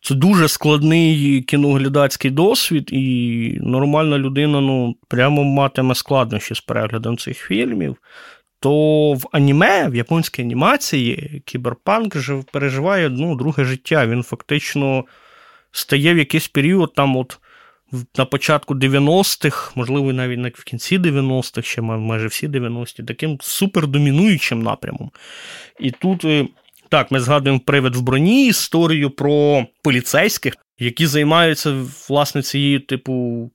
[0.00, 7.38] Це дуже складний кіноглядацький досвід, і нормальна людина ну, прямо матиме складнощі з переглядом цих
[7.38, 7.96] фільмів.
[8.60, 12.16] То в аніме, в японській анімації, кіберпанк
[12.52, 14.06] переживає ну, друге життя.
[14.06, 15.04] Він фактично
[15.72, 17.38] стає в якийсь період там, от
[18.18, 25.10] на початку 90-х, можливо, навіть в кінці 90-х, ще майже всі 90-ті, таким супердомінуючим напрямом.
[25.80, 26.24] І тут.
[26.24, 26.48] Е,
[26.90, 33.50] так, ми згадуємо привид в броні історію про поліцейських, які займаються власне цією, типу,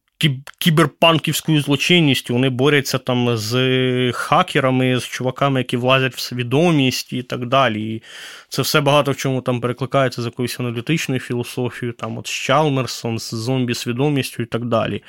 [0.58, 2.34] кіберпанківською злочинністю.
[2.34, 7.96] Вони борються там з хакерами, з чуваками, які влазять в свідомість і так далі.
[7.96, 8.02] І
[8.50, 13.20] це все багато в чому там перекликається з якоюсь аналітичною філософією, там от з Чалмерсом,
[13.20, 15.04] з зомбі-свідомістю і так далі.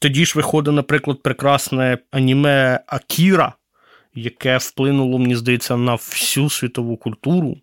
[0.00, 3.52] Тоді ж виходить, наприклад, прекрасне аніме Акіра,
[4.14, 7.56] яке вплинуло, мені здається, на всю світову культуру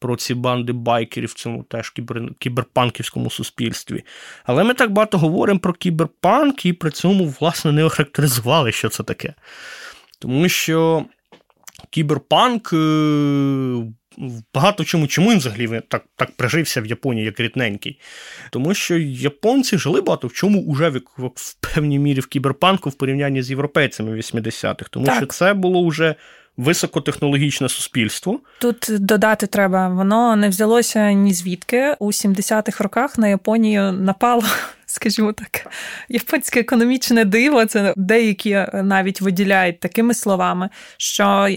[0.00, 4.04] про ці банди байкерів в цьому теж кібер, кіберпанківському суспільстві.
[4.44, 9.02] Але ми так багато говоримо про кіберпанк і при цьому, власне, не охарактеризували, що це
[9.02, 9.34] таке.
[10.18, 11.04] Тому що
[11.90, 12.72] кіберпанк.
[12.72, 13.84] Е,
[14.54, 18.00] багато чому, чому він взагалі так так прижився в Японії як рідненький.
[18.50, 22.94] Тому що японці жили багато в чому уже в, в певній мірі в кіберпанку в
[22.94, 24.90] порівнянні з європейцями 80-х.
[24.90, 25.16] Тому так.
[25.16, 26.14] що це було вже
[26.60, 28.40] високотехнологічне суспільство.
[28.58, 34.42] Тут додати треба, воно не взялося ні звідки у 70-х роках на Японію напало
[34.90, 35.66] скажімо так,
[36.08, 37.66] японське економічне диво.
[37.66, 41.48] Це деякі навіть виділяють такими словами, що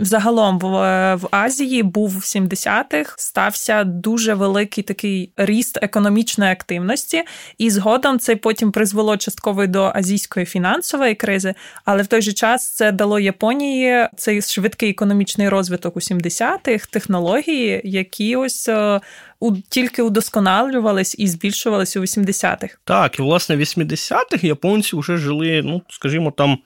[0.00, 0.66] загалом в,
[1.14, 7.22] в Азії був в 70-х стався дуже великий такий ріст економічної активності,
[7.58, 12.74] і згодом це потім призвело частково до азійської фінансової кризи, але в той же час
[12.74, 19.00] це дало Японії цей швидкий економічний розвиток у 70-х, технології, які ось е,
[19.40, 22.78] у, тільки удосконалювались і збільшувалися у 80-х.
[22.84, 26.58] Так, і власне в 80-х японці вже жили, ну, скажімо, там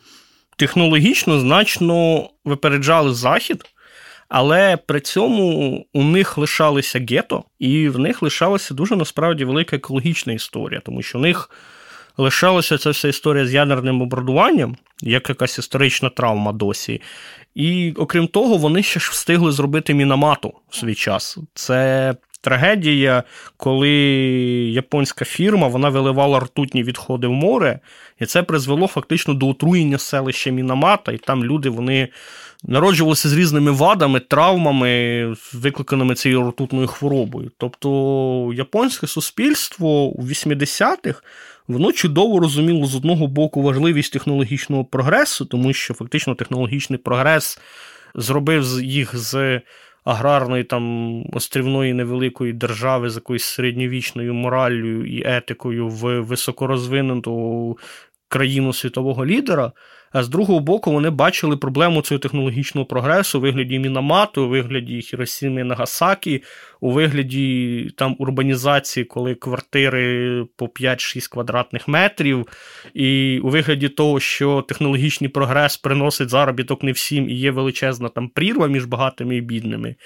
[0.56, 3.64] технологічно значно випереджали захід.
[4.28, 10.32] Але при цьому у них лишалися гето, і в них лишалася дуже насправді велика екологічна
[10.32, 11.50] історія, тому що в них
[12.16, 17.02] лишалася ця вся історія з ядерним обрадуванням, як якась історична травма досі.
[17.54, 21.38] І окрім того, вони ще ж встигли зробити мінамату в свій час.
[21.54, 23.22] Це трагедія,
[23.56, 23.90] коли
[24.70, 27.80] японська фірма вона виливала ртутні відходи в море,
[28.20, 32.08] і це призвело фактично до отруєння селища Мінамата, і там люди вони
[32.64, 37.50] народжувалися з різними вадами, травмами, викликаними цією ртутною хворобою.
[37.58, 41.22] Тобто японське суспільство у 80-х.
[41.68, 47.58] Воно чудово розуміло з одного боку важливість технологічного прогресу, тому що фактично технологічний прогрес
[48.14, 49.60] зробив їх з
[50.04, 57.78] аграрної там острівної невеликої держави з якоюсь середньовічною мораллю і етикою в високорозвинуту
[58.28, 59.72] країну світового лідера.
[60.14, 65.02] А з другого боку, вони бачили проблему цього технологічного прогресу у вигляді Мінамату, у вигляді
[65.02, 66.42] Хіросіми Нагасакі,
[66.80, 72.46] у вигляді там урбанізації, коли квартири по 5-6 квадратних метрів,
[72.94, 78.28] і у вигляді того, що технологічний прогрес приносить заробіток не всім і є величезна там
[78.28, 79.96] прірва між багатими і бідними.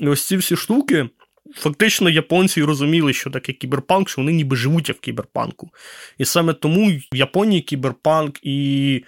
[0.00, 1.08] І ось ці всі штуки.
[1.54, 5.70] Фактично, японці розуміли, що таке кіберпанк, що вони ніби живуть в кіберпанку.
[6.18, 9.04] І саме тому в Японії кіберпанк і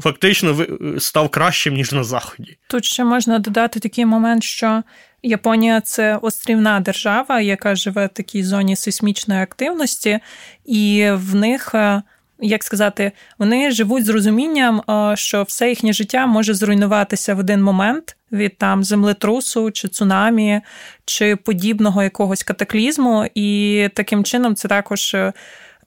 [0.00, 0.66] фактично
[0.98, 2.56] став кращим, ніж на Заході.
[2.68, 4.82] Тут ще можна додати такий момент, що
[5.26, 10.18] Японія це острівна держава, яка живе в такій зоні сейсмічної активності,
[10.64, 11.74] і в них.
[11.74, 12.02] Е,
[12.38, 17.62] як сказати, вони живуть з розумінням, е, що все їхнє життя може зруйнуватися в один
[17.62, 20.60] момент від там землетрусу чи цунамі,
[21.04, 25.32] чи подібного якогось катаклізму, і таким чином це також е,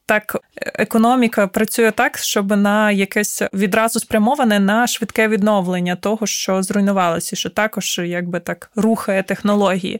[0.07, 7.35] так економіка працює так, щоб на якесь відразу спрямоване на швидке відновлення того, що зруйнувалося,
[7.35, 9.99] що також якби так рухає технології.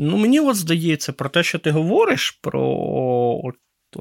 [0.00, 3.52] Ну, мені от здається про те, що ти говориш, про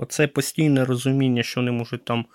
[0.10, 2.26] це постійне розуміння, що вони можуть там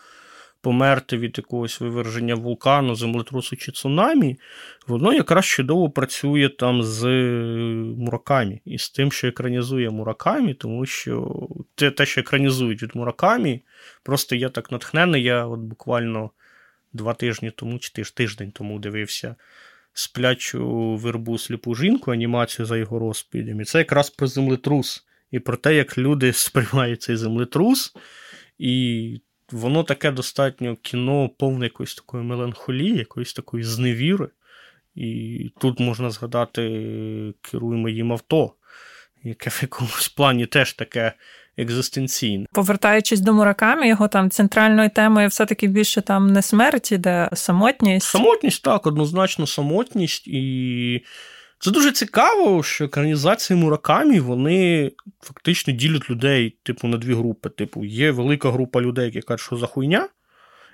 [0.61, 4.39] померти від якогось виверження вулкану, землетрусу чи цунамі,
[4.87, 7.07] воно якраз чудово працює там з
[7.97, 13.63] муракамі і з тим, що екранізує муракамі, тому що те, те, що екранізують від муракамі,
[14.03, 15.23] просто я так натхнений.
[15.23, 16.31] Я от буквально
[16.93, 19.35] два тижні тому, чи тиждень тому дивився.
[19.93, 23.65] Сплячу вербу сліпу жінку, анімацію за його розповідями.
[23.65, 25.07] Це якраз про землетрус.
[25.31, 27.95] І про те, як люди сприймають цей землетрус,
[28.59, 29.21] і
[29.53, 34.29] воно таке достатньо кіно, повне якоїсь такої меланхолії, якоїсь такої зневіри.
[34.95, 36.63] І тут можна згадати
[37.43, 38.53] керуємо їм авто,
[39.23, 41.13] яке в якомусь плані теж таке
[41.57, 42.47] екзистенційне.
[42.53, 48.07] Повертаючись до Муракамі, його там центральною темою все-таки більше там не смерть, де самотність.
[48.07, 51.05] Самотність, так, однозначно самотність і.
[51.63, 57.49] Це дуже цікаво, що екранізації Муракамі вони фактично ділять людей, типу, на дві групи.
[57.49, 60.09] Типу, є велика група людей, які кажуть, що за хуйня,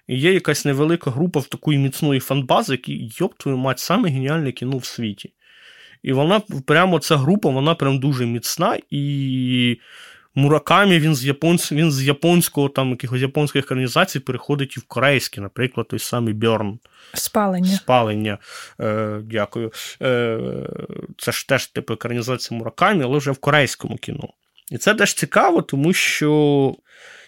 [0.06, 4.52] і є якась невелика група в такої міцної фанбази, які, йоб твою мать, саме геніальне
[4.52, 5.32] кіно в світі.
[6.02, 8.78] І вона прямо ця група, вона прям дуже міцна.
[8.90, 9.78] І
[10.38, 11.72] Муракамі він з японсь...
[11.72, 16.78] він з японського там якихось японських екранізацій переходить і в корейське, наприклад, той самий Бьорн.
[17.14, 17.76] Спалення.
[17.76, 18.38] Спалення.
[18.80, 19.72] Е, Дякую.
[20.02, 20.38] Е,
[21.18, 24.28] Це ж теж типу екранізація Муракамі, але вже в корейському кіно.
[24.70, 26.74] І це теж цікаво, тому що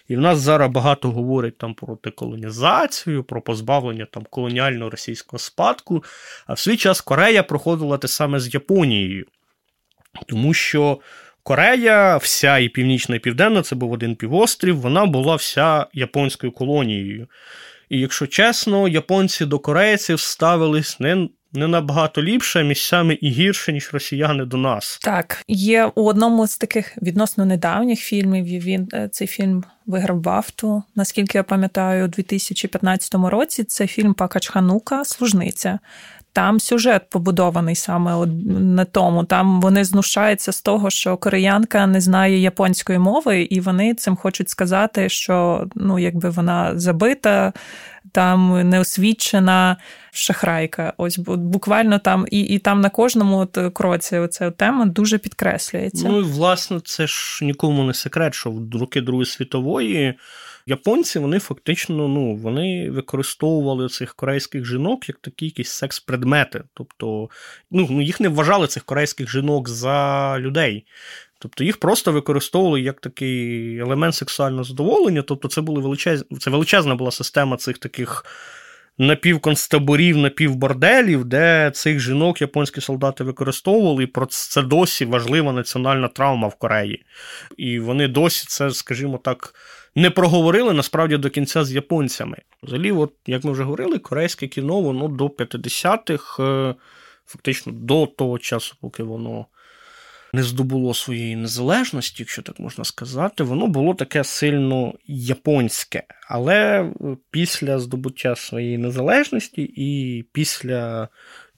[0.07, 6.03] і в нас зараз багато говорять там про деколонізацію, про позбавлення там колоніального російського спадку.
[6.47, 9.25] А в свій час Корея проходила те саме з Японією.
[10.27, 10.99] Тому що.
[11.49, 17.27] Корея, вся і північна і південна, це був один півострів, вона була вся японською колонією.
[17.89, 23.89] І якщо чесно, японці до корейців ставились не не набагато ліпше, місцями і гірше, ніж
[23.93, 24.99] росіяни до нас.
[25.01, 28.45] Так, є у одному з таких відносно недавніх фільмів.
[28.45, 30.83] Він е, цей фільм виграв Бафту.
[30.95, 35.79] Наскільки я пам'ятаю, у 2015 році це фільм Пакачханука Служниця.
[36.33, 38.25] Там сюжет побудований саме
[38.59, 39.23] на тому.
[39.23, 44.49] Там вони знущаються з того, що кореянка не знає японської мови, і вони цим хочуть
[44.49, 47.53] сказати, що ну, якби вона забита,
[48.11, 49.77] там неосвічена
[50.11, 50.93] шахрайка.
[50.97, 56.07] Ось буквально там, і і там на кожному от кроці оця тема дуже підкреслюється.
[56.09, 60.15] Ну і власне, це ж нікому не секрет, що в роки Другої світової.
[60.65, 66.63] Японці вони фактично ну, вони використовували цих корейських жінок як такі якісь секс-предмети.
[66.73, 67.29] Тобто
[67.71, 70.85] ну, ну, їх не вважали цих корейських жінок за людей.
[71.39, 75.21] Тобто їх просто використовували як такий елемент сексуального задоволення.
[75.21, 76.25] Тобто, це були величез...
[76.39, 78.25] це величезна була система цих таких
[78.97, 86.47] напівконцтаборів, напівборделів, де цих жінок японські солдати використовували, і про це досі важлива національна травма
[86.47, 87.05] в Кореї.
[87.57, 89.53] І вони досі це, скажімо так,
[89.95, 92.37] не проговорили насправді до кінця з японцями.
[92.63, 96.75] Взагалі, от, як ми вже говорили, корейське кіно воно до 50-х, е,
[97.25, 99.45] фактично до того часу, поки воно
[100.33, 106.03] не здобуло своєї незалежності, якщо так можна сказати, воно було таке сильно японське.
[106.27, 106.89] Але
[107.31, 111.07] після здобуття своєї незалежності і після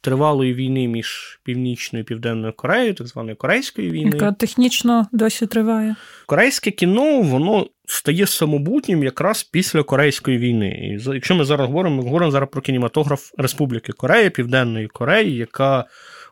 [0.01, 5.95] тривалої війни між Північною і Південною Кореєю, так званої Корейської війни, яка технічно досі триває.
[6.25, 10.69] Корейське кіно воно стає самобутнім якраз після Корейської війни.
[10.69, 15.85] І якщо ми зараз говоримо, ми говоримо зараз про кінематограф Республіки Корея, Південної Кореї, яка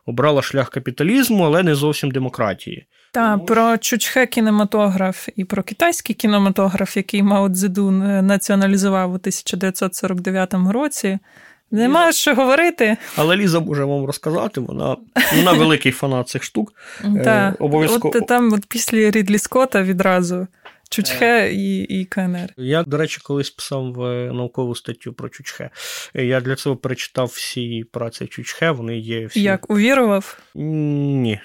[0.06, 2.86] обрала шлях капіталізму, але не зовсім демократії.
[3.12, 10.54] Так, про Чучхе кінематограф і про китайський кінематограф, який Мао Цзедун е, націоналізував у 1949
[10.70, 11.18] році.
[11.70, 12.96] Нема що говорити.
[13.16, 14.96] Але Ліза може вам розказати, вона
[15.36, 16.72] вона великий фанат цих штук.
[17.04, 18.18] Е, Обов'язково.
[18.18, 20.46] От там от після Рідлі Скотта відразу
[20.90, 22.48] Чучхе і і КНР.
[22.56, 25.70] Я, до речі, колись писав е, наукову статтю про Чучхе.
[26.14, 29.42] Я для цього перечитав всі праці Чучхе, вони є всі.
[29.42, 30.38] Як увірував?
[30.54, 31.40] Ні.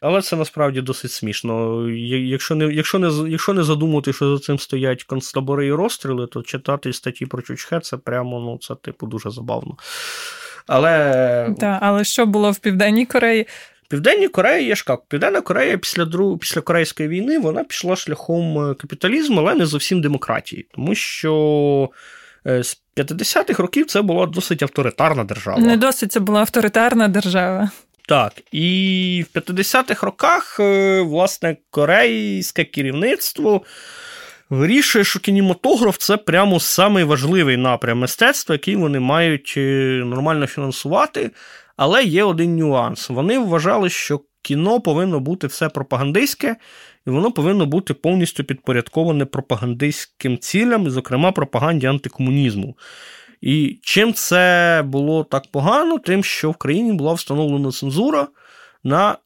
[0.00, 1.88] Але це насправді досить смішно.
[1.90, 6.42] Якщо не якщо не, якщо не задумати, що за цим стоять концтабори і розстріли, то
[6.42, 9.76] читати статті про Чучхе це прямо ну, це типу дуже забавно.
[10.66, 13.46] Але Так, але що було в Південній Кореї?
[13.88, 16.38] Південній Кореї, я ж як, Південна Корея після друг...
[16.38, 20.66] після Корейської війни вона пішла шляхом е, капіталізму, але не зовсім демократії.
[20.74, 21.90] Тому що
[22.46, 25.58] е, з 50-х років це була досить авторитарна держава.
[25.58, 27.70] Не досить це була авторитарна держава.
[28.08, 33.62] Так, і в 50-х роках, е, власне, корейське керівництво
[34.50, 39.54] вирішує, що кінематограф це прямо самий важливий напрям мистецтва, який вони мають
[40.04, 41.30] нормально фінансувати.
[41.76, 43.10] Але є один нюанс.
[43.10, 46.56] Вони вважали, що кіно повинно бути все пропагандистське,
[47.06, 52.76] і воно повинно бути повністю підпорядковане пропагандистським цілям, зокрема пропаганді антикомунізму.
[53.40, 58.28] І чим це було так погано, тим, що в країні була встановлена цензура
[58.84, 59.16] на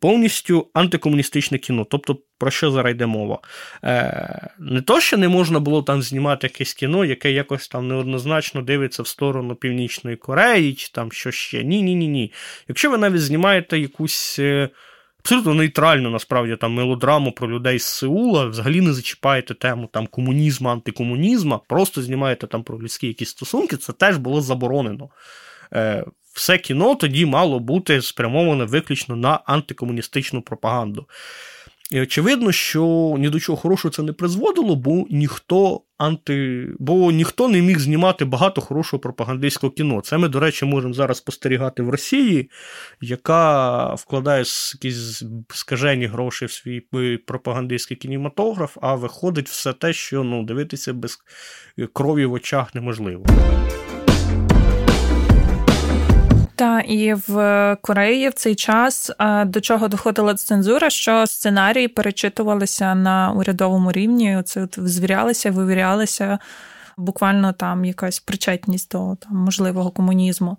[0.00, 1.86] повністю антикомуністичне кіно.
[1.90, 3.38] Тобто, про що зараз йде мова?
[3.84, 8.62] Е, не то, що не можна було там знімати якесь кіно, яке якось там неоднозначно
[8.62, 11.64] дивиться в сторону Північної Кореї, чи там що ще.
[11.64, 12.32] Ні, ні, ні, ні.
[12.68, 14.38] Якщо ви навіть знімаєте якусь.
[14.38, 14.68] Е,
[15.20, 20.68] абсолютно нейтральну, насправді, там мелодраму про людей з Сеула, взагалі не зачіпаєте тему там комунізму,
[20.68, 25.08] антикомунізму, просто знімаєте там про людські якісь стосунки, це теж було заборонено
[26.36, 31.06] все кіно тоді мало бути спрямоване виключно на антикомуністичну пропаганду.
[31.90, 36.68] І очевидно, що ні до чого хорошого це не призводило, бо ніхто анти...
[36.78, 40.00] бо ніхто не міг знімати багато хорошого пропагандистського кіно.
[40.00, 42.50] Це ми, до речі, можемо зараз спостерігати в Росії,
[43.00, 46.80] яка вкладає якісь скажені гроші в свій
[47.26, 51.18] пропагандистський кінематограф, а виходить все те, що ну, дивитися без
[51.92, 53.24] крові в очах неможливо.
[56.56, 59.10] Та і в Кореї в цей час
[59.44, 64.42] до чого доходила цензура, що сценарії перечитувалися на урядовому рівні.
[64.44, 66.38] Це звірялися, вивірялися
[66.96, 70.56] буквально там якась причетність до там можливого комунізму.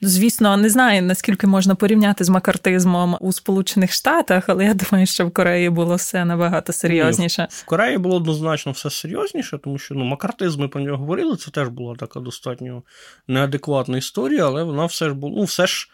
[0.00, 5.26] Звісно, не знаю, наскільки можна порівняти з макартизмом у Сполучених Штатах, але я думаю, що
[5.26, 7.48] в Кореї було все набагато серйозніше.
[7.50, 11.50] В Кореї було однозначно все серйозніше, тому що ну, макартизм, ми про нього говорили, це
[11.50, 12.82] теж була така достатньо
[13.28, 15.88] неадекватна історія, але вона все ж була, ну, все ж.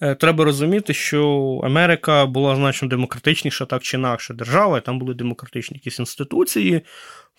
[0.00, 5.14] Е, треба розуміти, що Америка була значно демократичніша, так чи інакше держава, і там були
[5.14, 6.82] демократичні якісь інституції.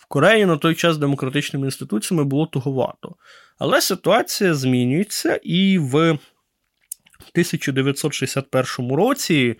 [0.09, 3.15] Кореї на той час демократичними інституціями було туговато.
[3.59, 9.55] Але ситуація змінюється, і в 1961 році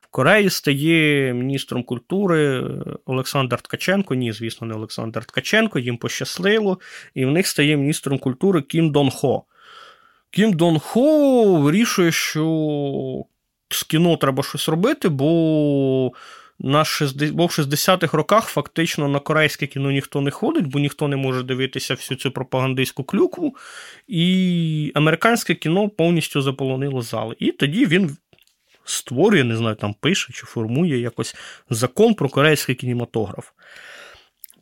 [0.00, 2.64] в Кореї стає міністром культури
[3.04, 4.14] Олександр Ткаченко.
[4.14, 6.78] Ні, звісно, не Олександр Ткаченко, їм пощасливо,
[7.14, 9.44] і в них стає міністром культури Кім Дон Хо.
[10.30, 13.24] Кім Дон Хо вирішує, що
[13.68, 16.12] з кіно треба щось робити, бо
[16.60, 21.08] на 60, бо в 60-х роках фактично на корейське кіно ніхто не ходить, бо ніхто
[21.08, 23.56] не може дивитися всю цю пропагандистську клюкву,
[24.08, 27.36] і американське кіно повністю заполонило зали.
[27.38, 28.16] І тоді він
[28.84, 31.36] створює, не знаю, там пише чи формує якось
[31.70, 33.50] закон про корейський кінематограф.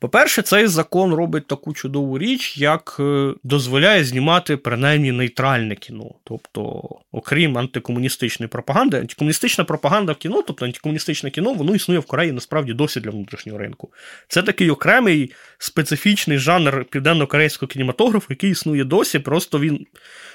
[0.00, 6.10] По-перше, цей закон робить таку чудову річ, як е, дозволяє знімати принаймні нейтральне кіно.
[6.24, 6.82] Тобто,
[7.12, 12.72] окрім антикомуністичної пропаганди, антикомуністична пропаганда в кіно, тобто антикомуністичне кіно, воно існує в Кореї насправді
[12.72, 13.92] досі для внутрішнього ринку.
[14.28, 19.18] Це такий окремий специфічний жанр південно-корейського кінематографу, який існує досі.
[19.18, 19.86] Просто він.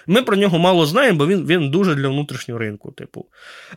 [0.08, 3.26] Ми про нього мало знаємо, бо він він дуже для внутрішнього ринку, типу.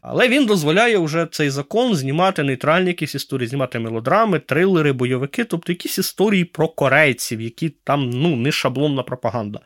[0.03, 5.73] Але він дозволяє вже цей закон знімати нейтральні якісь історії, знімати мелодрами, трилери, бойовики, тобто
[5.77, 9.61] якісь історії про корейців, які там ну, не шаблонна пропаганда.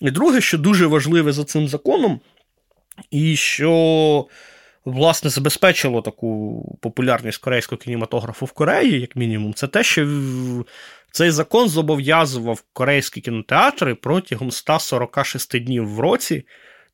[0.00, 2.20] І друге, що дуже важливе за цим законом,
[3.10, 4.26] і що.
[4.84, 10.06] Власне, забезпечило таку популярність корейського кінематографу в Кореї, як мінімум, це те, що
[11.12, 16.44] цей закон зобов'язував корейські кінотеатри протягом 146 днів в році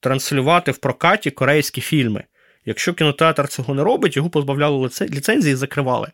[0.00, 2.24] транслювати в прокаті корейські фільми.
[2.64, 6.08] Якщо кінотеатр цього не робить, його позбавляли ліцензії і закривали.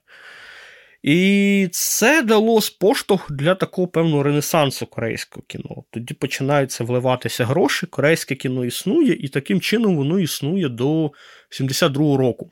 [1.02, 5.84] І це дало поштовх для такого певного ренесансу корейського кіно.
[5.90, 11.12] Тоді починаються вливатися гроші, корейське кіно існує, і таким чином воно існує до
[11.50, 12.50] 72-го року.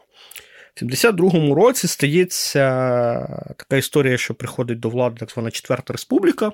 [0.76, 2.64] В 72-му році стається
[3.58, 6.52] така історія, що приходить до влади так звана Четверта Республіка.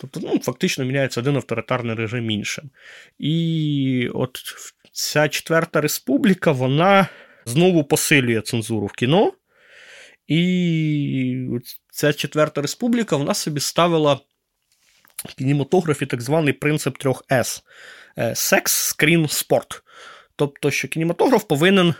[0.00, 2.70] Тобто, ну, фактично міняється один авторитарний режим іншим.
[3.18, 4.38] І от
[4.92, 7.08] ця Четверта Республіка, вона
[7.44, 9.32] знову посилює цензуру в кіно.
[10.28, 11.46] І
[11.90, 14.20] ця Четверта Республіка вона собі ставила
[15.24, 17.62] в кінематографі так званий принцип трьох С:
[18.34, 19.82] секс, скрін, спорт.
[20.36, 21.94] Тобто, що кінематограф повинен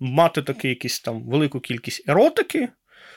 [0.00, 2.68] мати таку якісь там велику кількість еротики,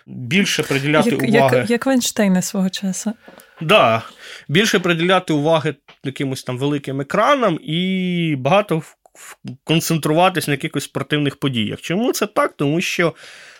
[0.06, 1.58] більше приділяти як, уваги.
[1.58, 3.14] Як як Вайнштейна свого часу.
[3.62, 4.02] Да,
[4.48, 8.82] Більше приділяти уваги якимось там великим екранам і багато
[9.64, 11.82] концентруватись на якихось спортивних подіях.
[11.82, 12.54] Чому це так?
[12.58, 13.14] Тому що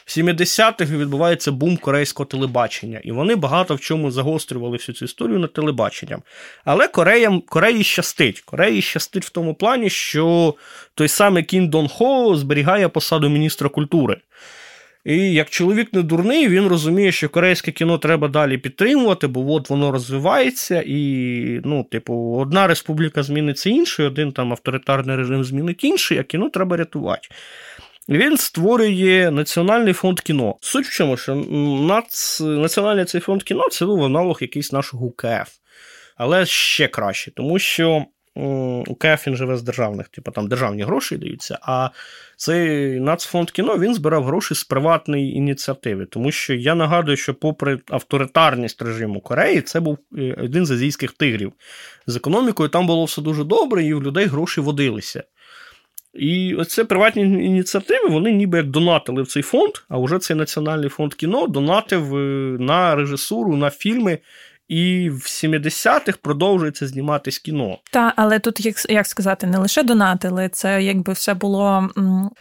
[0.06, 5.40] в 70-х відбувається бум корейського телебачення, і вони багато в чому загострювали всю цю історію
[5.40, 6.22] над телебаченням.
[6.66, 8.42] Але Корея, Кореї щастить.
[8.42, 10.56] Кореї щастить в тому плані, що
[10.96, 14.18] той самий Кін Дон Хо зберігає посаду міністра культури.
[15.06, 19.70] І як чоловік не дурний, він розуміє, що корейське кіно треба далі підтримувати, бо от
[19.70, 26.18] воно розвивається, і, ну, типу, одна республіка зміниться іншою, один там авторитарний режим змінить інший,
[26.18, 27.28] а кіно треба рятувати.
[28.10, 30.56] Він створює Національний фонд кіно.
[30.62, 32.42] Суть в чому, що нац...
[32.42, 35.50] Національний цей фонд кіно це був аналог якийсь нашого УКФ.
[36.16, 38.06] Але ще краще, тому що
[38.88, 41.60] УКФ він живе з державних, типу там державні гроші даються.
[41.62, 41.90] А
[42.38, 46.06] цей Нацфонд кіно він збирав гроші з приватної ініціативи.
[46.06, 51.12] Тому що я нагадую, що, попри авторитарність режиму Кореї, це був е, один з азійських
[51.12, 51.54] тигрів.
[52.08, 55.24] З економікою там було все дуже добре, і в людей гроші водилися.
[56.14, 60.90] І оце приватні ініціативи, вони ніби як донатили в цей фонд, а вже цей Національний
[60.90, 62.20] фонд кіно донатив е,
[62.60, 64.18] на режисуру, на фільми.
[64.68, 67.78] І в 70-х продовжується зніматись кіно.
[67.92, 71.90] Та, але тут як як сказати, не лише донатили, це якби все було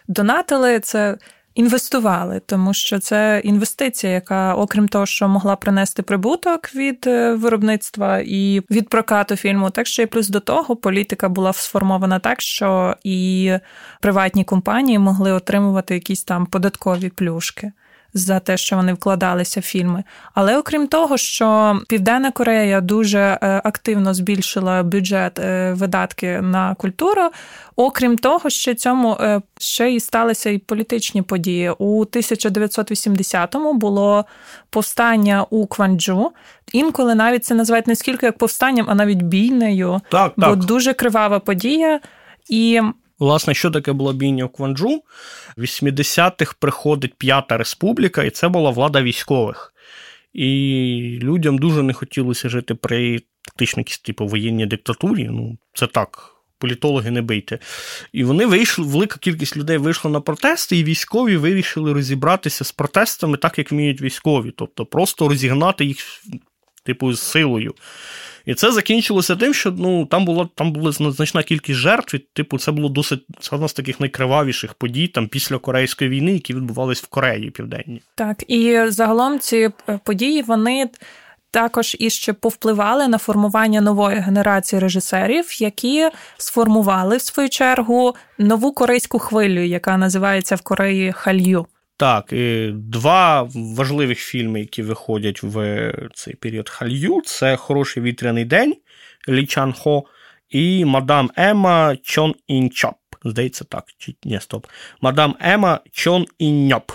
[0.08, 1.18] донатили, це
[1.55, 8.18] інвестували, тому що це інвестиція, яка, окрім того, що могла принести прибуток від е, виробництва
[8.18, 12.96] і від прокату фільму, так що й плюс до того політика була сформована так, що
[13.05, 13.53] і
[14.00, 17.72] приватні компанії могли отримувати якісь там податкові плюшки
[18.14, 20.04] за те, що вони вкладалися в фільми.
[20.34, 27.30] Але окрім того, що Південна Корея дуже е, активно збільшила бюджет е, видатки на культуру.
[27.76, 31.70] Окрім того, що цьому е, ще і сталися і політичні події.
[31.78, 34.24] У 1980-му було
[34.70, 36.32] повстання у Кванджу.
[36.72, 40.00] Інколи навіть це називають не скільки як повстанням, а навіть бійнею.
[40.10, 40.48] Так, так.
[40.48, 42.00] Бо дуже кривава подія.
[42.48, 42.80] І
[43.22, 45.02] Власне, що таке було бійня в Кванджу?
[45.56, 49.74] В 80-х приходить П'ята Республіка, і це була влада військових.
[50.32, 55.28] І людям дуже не хотілося жити при фактично якійсь типу воєнній диктатурі.
[55.30, 56.28] Ну, це так.
[56.58, 57.58] Політологи не бийте.
[58.12, 63.36] І вони вийшли, велика кількість людей вийшла на протести, і військові вирішили розібратися з протестами
[63.36, 64.50] так, як вміють військові.
[64.56, 65.98] Тобто просто розігнати їх,
[66.84, 67.74] типу, з силою.
[68.47, 72.59] І це закінчилося тим, що ну, там була там була значна кількість жертв, і, типу,
[72.59, 77.03] це було досить це одна з таких найкривавіших подій там після Корейської війни, які відбувалися
[77.05, 78.03] в Кореї Південній.
[78.14, 80.90] Так, і загалом ці е, події вони.
[81.51, 89.18] Також іще повпливали на формування нової генерації режисерів, які сформували в свою чергу нову корейську
[89.18, 91.66] хвилю, яка називається в Кореї Халью.
[91.97, 92.34] Так,
[92.72, 98.74] два важливих фільми, які виходять в цей період Халью, це Хороший вітряний день
[99.28, 100.05] Лі Чан Хо
[100.49, 102.95] і Мадам Ема Чон Інчоп.
[103.24, 103.84] Здається, так.
[103.99, 104.66] Чи ні, стоп.
[105.01, 106.93] Мадам Ема Чон Іньоп.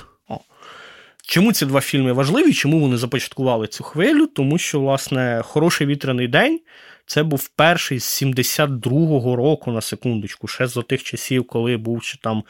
[1.24, 2.54] Чому ці два фільми важливі?
[2.54, 4.28] Чому вони започаткували цю хвилю?
[4.28, 6.60] Тому що, власне, хороший вітряний день
[7.08, 12.18] це був перший з 72-го року на секундочку, ще з тих часів, коли був ще
[12.18, 12.44] там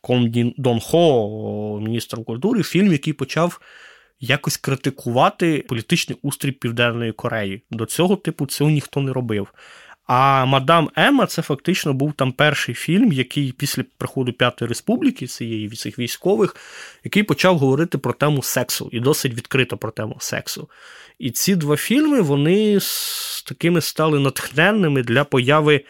[0.00, 3.60] Кон Дон Хо, міністр культури, фільм, який почав.
[4.22, 7.62] Якось критикувати політичний устрій Південної Кореї.
[7.70, 9.48] До цього типу цього ніхто не робив.
[10.12, 15.68] А мадам Ема це фактично був там перший фільм, який після приходу П'ятої республіки, цієї
[15.68, 16.56] цих військових,
[17.04, 20.68] який почав говорити про тему сексу і досить відкрито про тему сексу.
[21.18, 22.78] І ці два фільми вони
[23.46, 25.84] такими стали натхненними для появи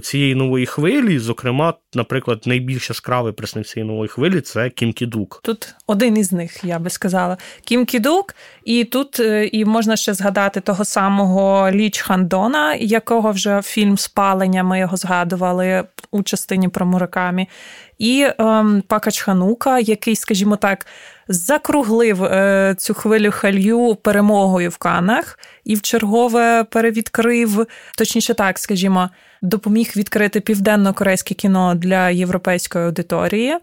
[0.00, 1.18] цієї нової хвилі.
[1.18, 5.40] Зокрема, наприклад, найбільш яскравий представник цієї нової хвилі це Кім Кідук.
[5.44, 8.34] Тут один із них, я би сказала, Кім Кідук,
[8.64, 14.62] і тут е, і можна ще згадати того самого Ліч Хандона, якого вже фільм Спалення
[14.64, 17.48] ми його згадували у частині про Муракамі,
[17.98, 20.86] і ем, Пакач Ханука, який, скажімо так,
[21.28, 27.66] закруглив е, цю хвилю халью перемогою в Канах і в чергове перевідкрив,
[27.98, 29.10] точніше так, скажімо,
[29.42, 33.56] допоміг відкрити південно-корейське кіно для європейської аудиторії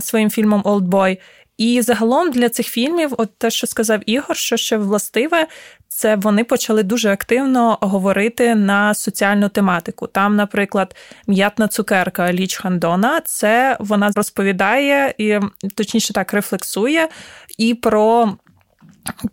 [0.00, 1.18] своїм фільмом «Олдбой».
[1.58, 5.46] І загалом для цих фільмів, от те, що сказав Ігор, що ще властиве,
[5.88, 10.06] це вони почали дуже активно говорити на соціальну тематику.
[10.06, 10.96] Там, наприклад,
[11.26, 15.38] м'ятна цукерка Ліч Хандона, це вона розповідає і
[15.74, 17.08] точніше так рефлексує
[17.58, 18.32] і про.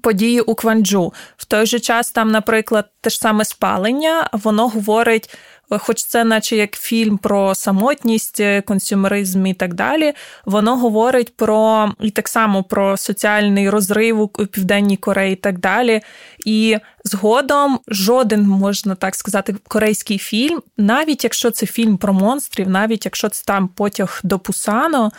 [0.01, 1.13] Події у Кванджу.
[1.37, 5.37] В той же час, там, наприклад, те ж саме спалення, воно говорить
[5.69, 10.13] хоч це, наче як фільм про самотність, консюмеризм і так далі,
[10.45, 16.01] воно говорить про і так само про соціальний розрив у Південній Кореї і так далі.
[16.45, 23.05] І згодом жоден, можна так сказати, корейський фільм, навіть якщо це фільм про монстрів, навіть
[23.05, 25.11] якщо це там потяг до Пусану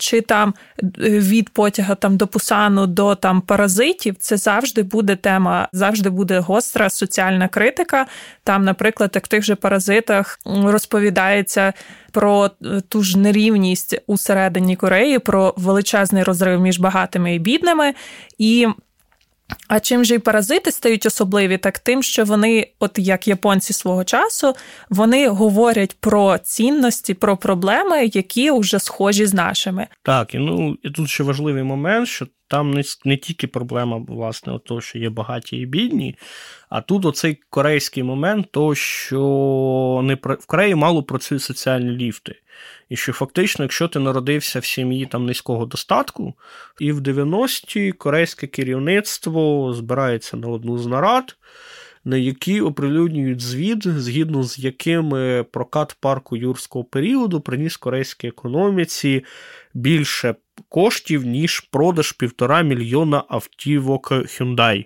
[0.00, 5.68] чи там е, від потяга там до Пусану до там паразитів, це завжди буде тема,
[5.72, 8.06] завжди буде гостра соціальна критика.
[8.44, 11.72] Там, наприклад, як в тих же паразитах розповідається
[12.12, 17.94] про е, ту ж нерівність у середині Кореї, про величезний розрив між багатими і бідними.
[18.38, 18.68] І
[19.68, 24.04] а чим же й паразити стають особливі, так тим, що вони, от як японці свого
[24.04, 24.54] часу,
[24.90, 29.86] вони говорять про цінності, про проблеми, які вже схожі з нашими.
[30.02, 34.58] Так, і ну і тут ще важливий момент, що там не не тільки проблема, власне,
[34.66, 36.16] того, що є багаті і бідні,
[36.68, 42.34] а тут оцей корейський момент, то що не в Кореї мало працюють соціальні ліфти.
[42.90, 46.34] І що фактично, якщо ти народився в сім'ї там низького достатку,
[46.80, 51.36] і в 90-ті корейське керівництво збирається на одну з нарад,
[52.04, 55.14] на які оприлюднюють звіт, згідно з яким
[55.50, 59.24] прокат парку юрського періоду приніс корейській економіці
[59.74, 60.34] більше
[60.68, 64.84] коштів, ніж продаж півтора мільйона автівок Hyundai.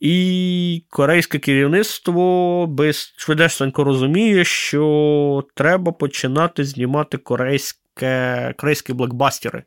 [0.00, 9.62] І корейське керівництво без швидесенько розуміє, що треба починати знімати корейське, корейські блокбастери.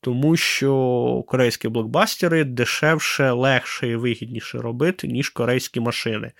[0.00, 6.32] Тому що корейські блокбастери дешевше, легше і вигідніше робити, ніж корейські машини.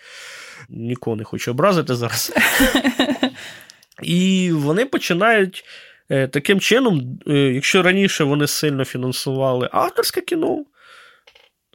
[0.69, 2.33] Нікого не хочу образити зараз.
[4.03, 5.65] І вони починають
[6.11, 10.65] е, таким чином, е, якщо раніше вони сильно фінансували авторське кіно,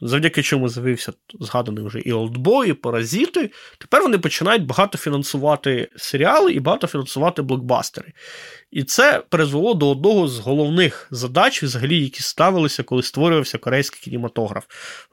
[0.02, 3.50] завдяки чому з'явився згаданий вже і Олдбой, і Паразити.
[3.78, 8.12] Тепер вони починають багато фінансувати серіали і багато фінансувати блокбастери.
[8.70, 14.64] І це призвело до одного з головних задач, взагалі, які ставилися, коли створювався корейський кінематограф.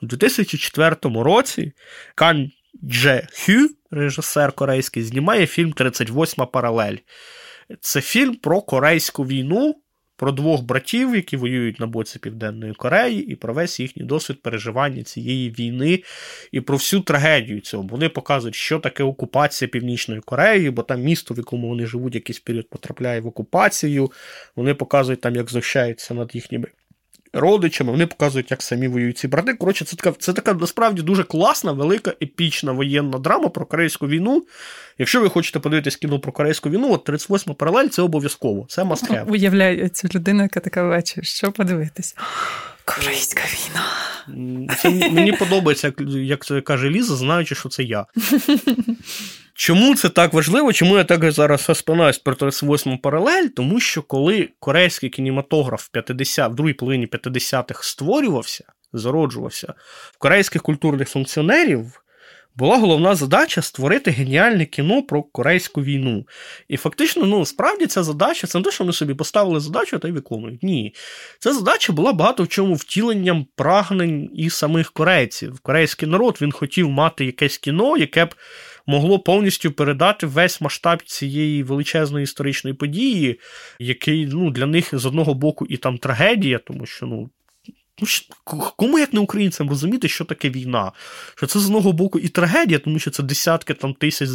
[0.01, 1.71] У 2004 році
[2.15, 2.51] Кан
[2.83, 6.97] Дже Хю, режисер корейський, знімає фільм «38 паралель.
[7.81, 9.75] Це фільм про корейську війну
[10.17, 15.03] про двох братів, які воюють на боці Південної Кореї, і про весь їхній досвід переживання
[15.03, 16.03] цієї війни
[16.51, 17.83] і про всю трагедію цього.
[17.83, 22.39] Вони показують, що таке окупація Північної Кореї, бо там місто, в якому вони живуть, якийсь
[22.39, 24.11] період потрапляє в окупацію.
[24.55, 26.67] Вони показують там, як знущаються над їхніми
[27.37, 29.53] родичами, вони показують, як самі воюють ці брати.
[29.53, 34.43] Коротше, це така це така насправді дуже класна, велика, епічна воєнна драма про корейську війну.
[34.97, 38.65] Якщо ви хочете подивитись кіно про корейську війну, от 38 паралель це обов'язково.
[38.69, 39.31] Це must have.
[39.31, 41.25] Уявляю цю людину, яка така вечір.
[41.25, 42.15] Що подивитись?
[42.85, 43.85] Корейська війна.
[44.75, 48.05] Це Мені подобається, як це каже Ліза, знаючи, що це я.
[49.59, 50.73] Чому це так важливо?
[50.73, 53.47] Чому я так зараз розпинаюсь про 38 паралель?
[53.47, 59.73] Тому що коли корейський кінематограф в 50, в другій половині 50-х створювався, зароджувався,
[60.13, 62.01] в корейських культурних функціонерів
[62.57, 66.27] була головна задача створити геніальне кіно про корейську війну.
[66.67, 70.07] І фактично, ну, справді ця задача, це не те, що вони собі поставили задачу та
[70.07, 70.63] й виконують.
[70.63, 70.95] Ні.
[71.39, 75.59] Ця задача була багато в чому втіленням прагнень і самих корейців.
[75.59, 78.35] Корейський народ він хотів мати якесь кіно, яке б
[78.87, 83.39] могло повністю передати весь масштаб цієї величезної історичної події,
[83.79, 87.29] який ну, для них з одного боку і там трагедія, тому що ну.
[87.99, 88.07] Ну,
[88.75, 90.91] кому як не українцям розуміти, що таке війна?
[91.35, 94.29] Що це з одного боку і трагедія, тому що це десятки там тисяч,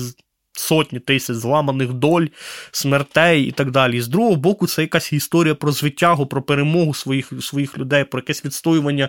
[0.53, 2.27] сотні тисяч зламаних доль,
[2.73, 4.01] смертей і так далі.
[4.01, 8.45] З другого боку, це якась історія про звитягу, про перемогу своїх своїх людей, про якесь
[8.45, 9.09] відстоювання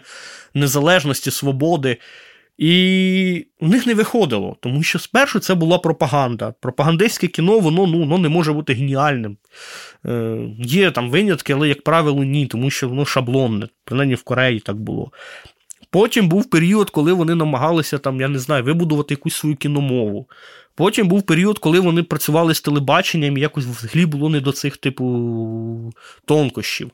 [0.53, 1.97] незалежності, свободи.
[2.58, 6.54] І у них не виходило, тому що спершу це була пропаганда.
[6.62, 9.38] Пропагандистське кіно, воно ну, воно не може бути геніальним.
[10.06, 14.60] Е, Є там винятки, але, як правило, ні, тому що воно шаблонне, принаймні в Кореї
[14.60, 15.12] так було.
[15.89, 20.28] Потім був період, коли вони намагалися там, я не знаю, вибудувати якусь свою кіномову.
[20.76, 24.78] Потім був період, коли вони працювали з телебаченням і якось взагалі було не до цих
[24.78, 25.93] типу
[26.26, 26.91] тонкощів.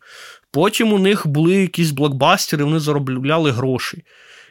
[0.52, 4.04] Потім у них були якісь блокбастери, вони заробляли гроші.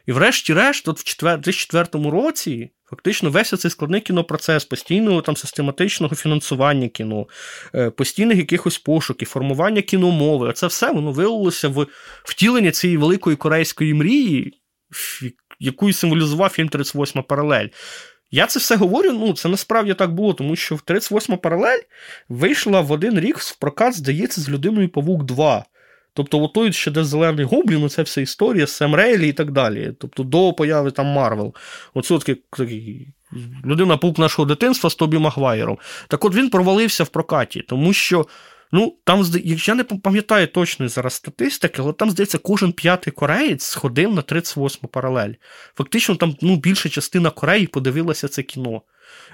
[0.09, 2.71] І, врешті-решт, от в 2004 році.
[2.85, 7.27] Фактично, весь цей складний кінопроцес, постійного там систематичного фінансування кіно,
[7.75, 10.53] е, постійних якихось пошуків, формування кіномови.
[10.53, 11.87] Це все воно вилилося в
[12.25, 14.61] втілення цієї великої корейської мрії,
[15.61, 17.69] яку символізував фільм 38 паралель.
[18.31, 21.81] Я це все говорю, ну це насправді так було, тому що в 38 паралель
[22.29, 25.65] вийшла в один рік в прокат, здається, з людиною Павук 2.
[26.13, 29.93] Тобто, отой ще де зелений гоблін, це вся історія, Сем Реймі і так далі.
[29.99, 31.55] Тобто, до появи там Марвел.
[31.95, 33.09] Оце такий
[33.65, 35.79] людина Павук нашого дитинства з Тобі Магвайером.
[36.09, 38.27] Так от він провалився в прокаті, тому що.
[38.73, 44.15] Ну, там, я не пам'ятаю точно зараз статистики, але там, здається, кожен п'ятий кореєць сходив
[44.15, 45.33] на 38 паралель.
[45.75, 48.83] Фактично, там ну, більша частина Кореї подивилася це кіно.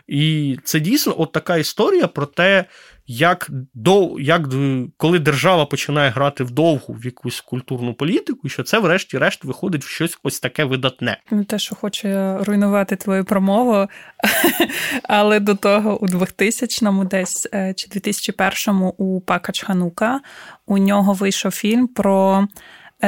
[0.06, 2.64] І це дійсно от така історія про те,
[3.06, 4.48] як до, як
[4.96, 9.88] коли держава починає грати в довгу в якусь культурну політику, що це, врешті-решт, виходить в
[9.88, 11.20] щось ось таке видатне.
[11.30, 12.08] Не те, що хочу
[12.44, 13.88] руйнувати твою промову,
[15.02, 20.20] але до того у 2000-му десь е, чи 2001-му у Пакач Ханука
[20.66, 22.48] у нього вийшов фільм про.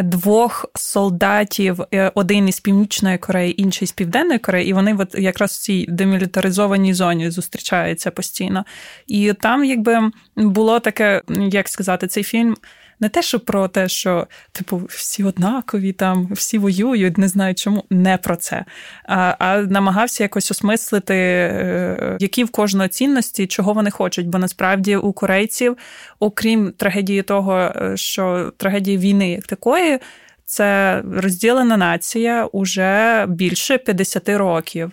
[0.03, 5.53] Двох солдатів, е, один із Північної Кореї, інший з Південної Кореї, і вони от якраз
[5.53, 8.65] в цій демілітаризованій зоні зустрічаються постійно.
[9.07, 12.57] І там, якби було таке, як сказати, цей фільм
[13.01, 17.85] не те, що про те, що типу всі однакові, там всі воюють, не знаю чому,
[17.91, 18.65] не про це.
[19.05, 24.27] А а намагався якось осмислити, е, які в кожного цінності, чого вони хочуть.
[24.27, 25.77] Бо насправді у корейців,
[26.21, 29.99] окрім трагедії того, е, що трагедії війни як такої.
[30.45, 34.93] Це розділена нація уже більше 50 років.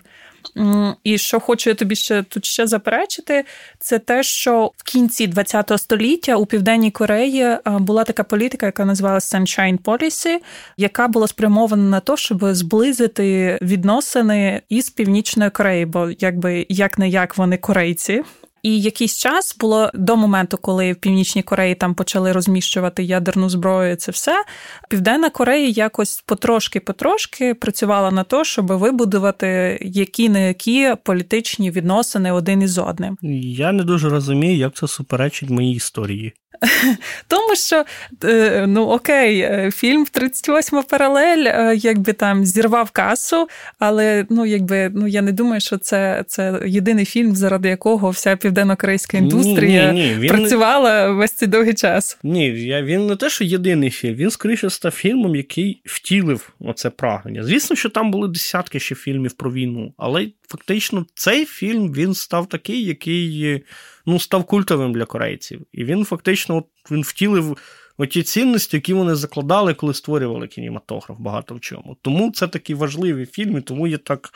[1.04, 3.44] І що хочу я тобі ще тут ще заперечити,
[3.78, 8.84] це те, що в кінці ХХ століття у Південній Кореї е, була така політика, яка
[8.84, 10.36] називалася Sunshine Policy,
[10.76, 17.08] яка була спрямована на те, щоб зблизити відносини із Північною Кореєю, бо якби як не
[17.08, 18.22] як вони корейці.
[18.64, 23.96] І якийсь час було до моменту, коли в Північній Кореї там почали розміщувати ядерну зброю.
[23.96, 24.44] Це все
[24.90, 32.62] Південна Корея якось потрошки-потрошки працювала на те, щоб вибудувати які не які політичні відносини один
[32.62, 33.18] із одним.
[33.56, 36.32] Я не дуже розумію, як це суперечить моїй історії.
[37.28, 37.84] Тому що,
[38.24, 43.48] е, ну окей, е, фільм 38 паралель, е, якби там зірвав касу,
[43.78, 48.36] але ну якби ну я не думаю, що це це єдиний фільм, заради якого вся
[48.36, 50.14] південно-корейська індустрія ні, ні, ні.
[50.18, 50.28] Він...
[50.28, 52.18] працювала весь цей довгий час.
[52.22, 56.90] Ні, я, він не те, що єдиний фільм, він скоріше став фільмом, який втілив оце
[56.90, 57.44] прагнення.
[57.44, 62.48] Звісно, що там були десятки ще фільмів про війну, але фактично цей фільм він став
[62.48, 63.64] такий, який
[64.06, 65.66] ну, став культовим для корейців.
[65.72, 67.56] І він фактично от, він втілив
[67.98, 71.96] оті цінності, які вони закладали, коли створювали кінематограф багато в чому.
[72.02, 74.30] Тому це такий важливий фільм, і тому я так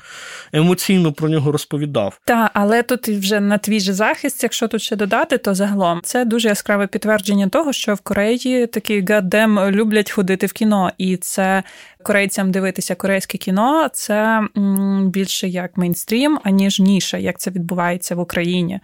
[0.53, 2.21] емоційно про нього розповідав.
[2.25, 6.25] Так, але тут вже на твій же захист, якщо тут ще додати, то загалом це
[6.25, 11.63] дуже яскраве підтвердження того, що в Кореї такі гаддем люблять ходити в кіно, і це.
[12.03, 14.41] Корейцям дивитися корейське кіно це
[15.03, 18.81] більше як мейнстрім, аніж ніша, як це відбувається в Україні.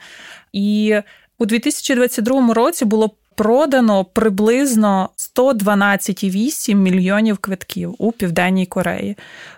[0.53, 0.97] І
[1.39, 9.17] у 2022 році було продано приблизно 112,8 мільйонів квитків у Південній Кореї.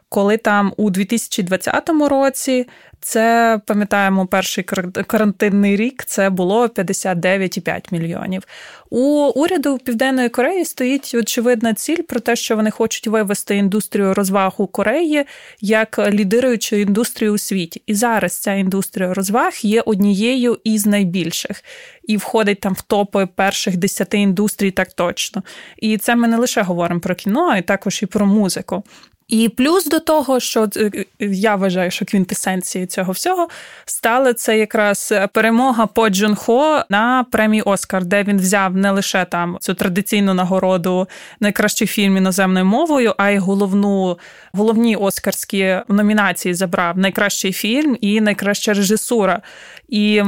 [0.09, 2.67] Коли там у 2020 році
[3.01, 4.65] це пам'ятаємо перший
[5.07, 6.05] карантинний рік.
[6.05, 8.43] Це було 59,5 мільйонів.
[8.91, 14.55] У уряду Південної Кореї стоїть очевидна ціль про те, що вони хочуть вивести індустрію розваг
[14.57, 15.25] у Кореї
[15.61, 17.83] як лідируючу індустрію у світі.
[17.87, 21.65] І зараз ця індустрія розваг є однією із найбільших
[22.03, 25.43] і входить там в топи перших десяти індустрій, так точно.
[25.77, 28.85] І це ми не лише говоримо про кіно, а й також і про музику.
[29.29, 33.49] І плюс до того, що е, е, я вважаю, що квінтесенцією цього всього
[33.85, 39.25] стала це якраз перемога по Джун Хо на премії Оскар, де він взяв не лише
[39.25, 41.09] там цю традиційну нагороду
[41.41, 44.19] найкращий фільм іноземною мовою, а й головну
[44.53, 49.43] головні оскарські номінації забрав найкращий фільм і найкраща режисура.
[49.89, 50.23] І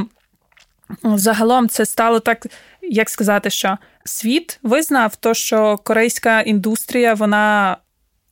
[1.05, 2.47] загалом це стало так,
[2.83, 7.77] як сказати, що світ визнав то, що корейська індустрія вона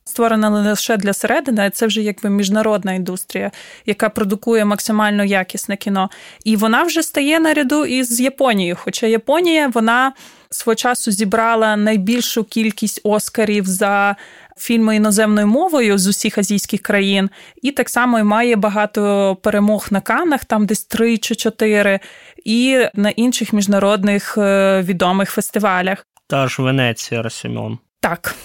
[0.07, 3.51] створена не лише для середини, а це вже якби міжнародна індустрія,
[3.85, 6.09] яка продукує максимально якісне кіно.
[6.43, 8.77] І вона вже стає наряду із Японією.
[8.79, 10.13] Хоча Японія вона
[10.49, 14.15] свого часу зібрала найбільшу кількість оскарів за.
[14.59, 17.29] Фільми іноземною мовою з усіх азійських країн,
[17.61, 21.99] і так само має багато перемог на канах, там десь три чи чотири,
[22.45, 26.05] і на інших міжнародних е, відомих фестивалях.
[26.27, 27.79] Та ж Венеція Росімон.
[27.99, 28.35] Так.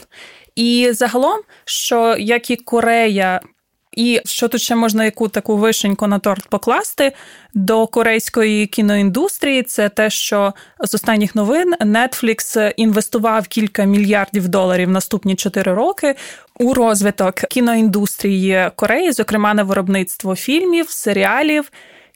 [0.56, 3.40] І загалом, що як і Корея.
[3.96, 7.12] І що тут ще можна яку таку вишеньку на торт покласти
[7.54, 15.36] до корейської кіноіндустрії, це те, що з останніх новин Netflix інвестував кілька мільярдів доларів наступні
[15.36, 16.14] чотири роки
[16.58, 21.70] у розвиток кіноіндустрії Кореї, зокрема на виробництво фільмів, серіалів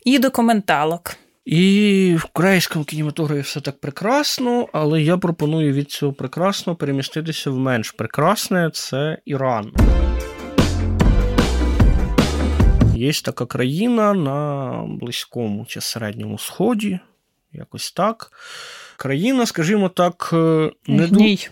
[0.04, 1.16] і документалок.
[1.46, 7.58] І в корейському кінематографі все так прекрасно, але я пропоную від цього прекрасного переміститися в
[7.58, 9.72] менш прекрасне це Іран.
[12.94, 16.98] Є така країна на Близькому чи Середньому Сході,
[17.52, 18.30] якось так.
[18.96, 21.48] Країна, скажімо так, е, не Гній.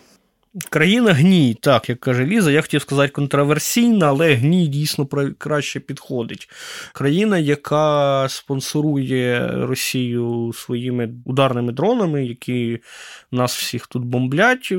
[0.70, 5.06] Країна гній, так, як каже Ліза, я хотів сказати контроверсійна, але гній дійсно
[5.38, 6.48] краще підходить.
[6.92, 12.78] Країна, яка спонсорує Росію своїми ударними дронами, які
[13.32, 14.72] нас всіх тут бомблять,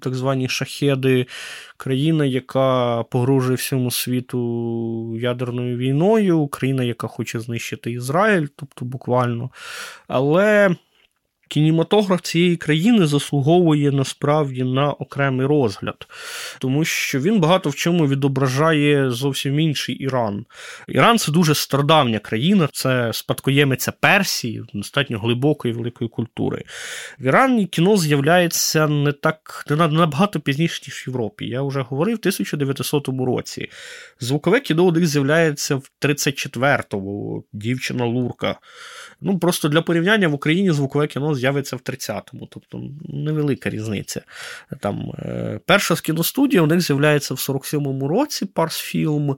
[0.00, 1.26] так звані шахеди.
[1.76, 9.50] Країна, яка погрожує всьому світу ядерною війною, країна, яка хоче знищити Ізраїль, тобто буквально.
[10.08, 10.76] Але.
[11.48, 16.06] Кінематограф цієї країни заслуговує насправді на окремий розгляд,
[16.58, 20.46] тому що він багато в чому відображає зовсім інший Іран.
[20.88, 26.64] Іран це дуже стародавня країна, це спадкоємиця Персії, достатньо глибокої великої культури.
[27.20, 31.46] В Ірані кіно з'являється не так не набагато пізніше, ніж в Європі.
[31.46, 33.68] Я вже говорив в 1900 році.
[34.20, 38.58] Звукове кіно у них з'являється в 34-му, дівчина Лурка.
[39.20, 44.22] Ну просто для порівняння в Україні звукове кіно з'явиться в 30-му, тобто невелика різниця.
[44.80, 49.36] Там е, Перша з кіностудія у них з'являється в 47-му році Парсфілм.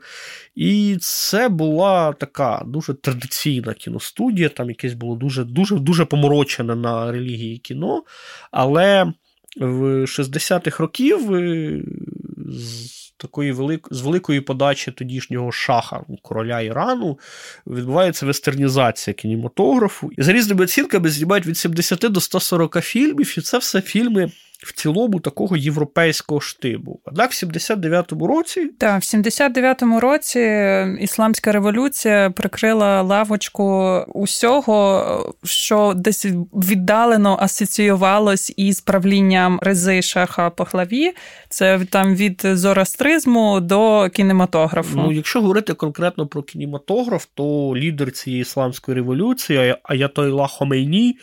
[0.55, 7.13] І це була така дуже традиційна кіностудія, там якесь було дуже дуже, дуже поморочене на
[7.13, 8.03] релігії кіно.
[8.51, 9.13] Але
[9.57, 11.19] в 60-х років
[12.51, 12.53] е,
[13.17, 13.89] такої велик...
[13.91, 17.19] з великої подачі тодішнього шаха короля Ірану
[17.67, 20.11] відбувається вестернізація кінематографу.
[20.19, 24.31] І за різними оцінками знімають від 70 до 140 фільмів, і це все фільми
[24.63, 27.01] в цілому такого європейського штибу.
[27.05, 28.71] Однак в 79-му році.
[28.79, 30.41] Так, в 79-му році
[31.01, 41.13] ісламська революція прикрила лавочку усього, що десь віддалено асоціювалось із правлінням Рези Шаха Пахлаві.
[41.49, 44.97] Це там від зороастризму до кінематографу.
[44.97, 51.17] Ну, якщо говорити конкретно про кінематограф, то лідер цієї ісламської революції Аятойла Хомейні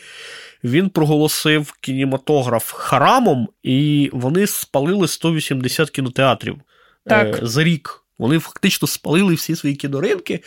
[0.64, 6.56] він проголосив кінематограф харамом, і вони спалили 180 кінотеатрів
[7.04, 7.42] так.
[7.42, 8.04] Е, за рік.
[8.18, 10.40] Вони фактично спалили всі свої кіноринки.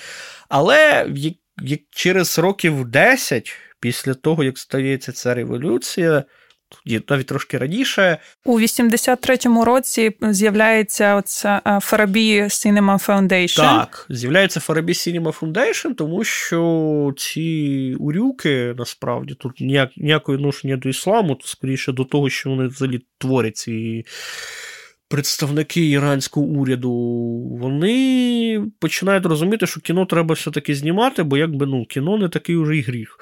[0.50, 1.08] Але
[1.62, 6.24] як через років 10, після того, як стається ця революція,
[7.10, 8.18] навіть трошки раніше.
[8.46, 13.56] У 83-му році з'являється оця Фарабі Cinema Foundation.
[13.56, 20.90] Так, з'являється Фарабі Cinema Foundation, тому що ці урюки насправді тут ніяк, ніякої відношення до
[20.90, 24.06] ісламу, то скоріше до того, що вони взагалі творять ці.
[25.08, 26.92] Представники іранського уряду,
[27.62, 32.78] вони починають розуміти, що кіно треба все-таки знімати, бо якби ну, кіно не такий уже
[32.78, 33.18] і гріх.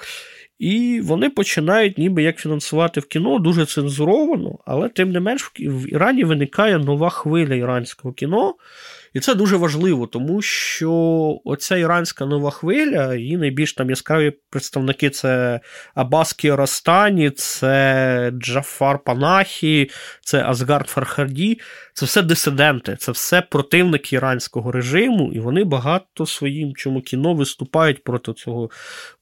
[0.59, 5.93] І вони починають ніби як фінансувати в кіно дуже цензуровано, але тим не менш в
[5.93, 8.55] Ірані виникає нова хвиля іранського кіно.
[9.13, 10.91] І це дуже важливо, тому що
[11.45, 15.59] оця іранська нова хвиля, її найбільш там яскраві представники це
[15.95, 19.89] Аббас Кіарастані, це Джафар Панахі,
[20.21, 21.59] це Азгард Фархарді.
[21.93, 28.03] Це все дисиденти, це все противники іранського режиму, і вони багато своїм чому кіно виступають
[28.03, 28.69] проти цього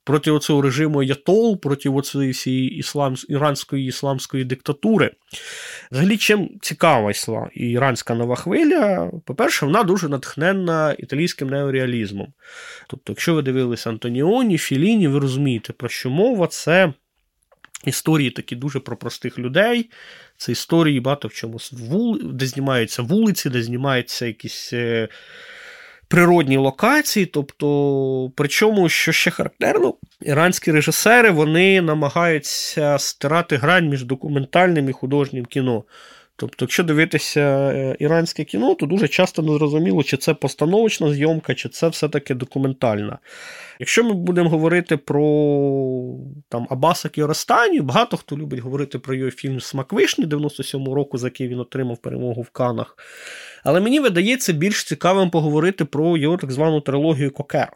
[0.08, 5.12] проти цього режиму Ятол, проти цієї всієї іслам, іранської ісламської диктатури.
[5.92, 12.28] Взагалі, чим цікава ісла іранська нова хвиля, по-перше, вона дуже натхненна італійським неореалізмом.
[12.88, 16.94] Тобто, якщо ви дивилися Антоніоні, Філіні, ви розумієте, про що мова це.
[17.86, 19.90] Історії такі дуже про простих людей.
[20.38, 21.60] Це історії багато в чому,
[22.24, 24.74] де знімаються вулиці, де знімаються якісь
[26.08, 27.26] природні локації.
[27.26, 35.46] Тобто, причому, що ще характерно, іранські режисери вони намагаються стирати грань між документальним і художнім
[35.46, 35.84] кіно.
[36.40, 41.54] Тобто, якщо дивитися е, іранське кіно, то дуже часто не зрозуміло, чи це постановочна зйомка,
[41.54, 43.18] чи це все-таки документальна.
[43.80, 45.22] Якщо ми будемо говорити про
[46.50, 51.28] там, Абаса Кіоростані, багато хто любить говорити про його фільм Смак вишні 97-го року, за
[51.28, 52.98] який він отримав перемогу в Канах.
[53.68, 57.72] Але мені видається більш цікавим поговорити про його так звану трилогію Кокер.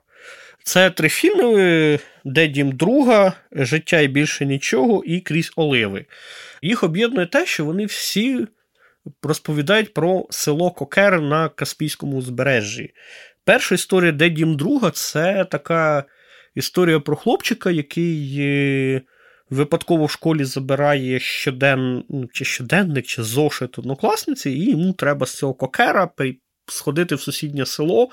[0.64, 6.06] Це три фільми, де дім друга, життя і більше нічого, і крізь оливи.
[6.62, 8.48] Їх об'єднує те, що вони всі
[9.24, 12.94] розповідають про село Кокер на Каспійському узбережжі.
[13.46, 16.04] Перша історія, де дім друга, це така
[16.56, 19.02] історія про хлопчика, який е,
[19.52, 25.36] випадково в школі забирає щоден, ну, чи щоденник, чи зошит однокласниці, і йому треба з
[25.36, 26.10] цього кокера
[26.68, 28.10] сходити в сусіднє село,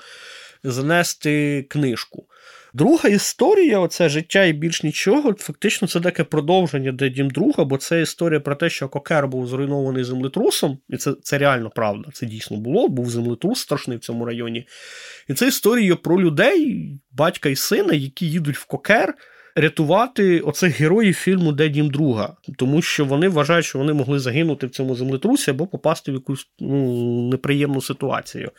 [0.65, 2.27] занести книжку.
[2.75, 7.77] Друга історія, оце життя і більш нічого, фактично це таке продовження де дім друга, бо
[7.77, 12.27] це історія про те, що Кокер був зруйнований землетрусом, і це це реально правда, це
[12.27, 14.67] дійсно було, був землетрус страшний в цьому районі.
[15.29, 19.15] І це історія про людей, батька і сина, які їдуть в Кокер.
[19.61, 24.67] Рятувати оцих героїв фільму Де дім друга, тому що вони вважають, що вони могли загинути
[24.67, 28.51] в цьому землетрусі або попасти в якусь ну, неприємну ситуацію.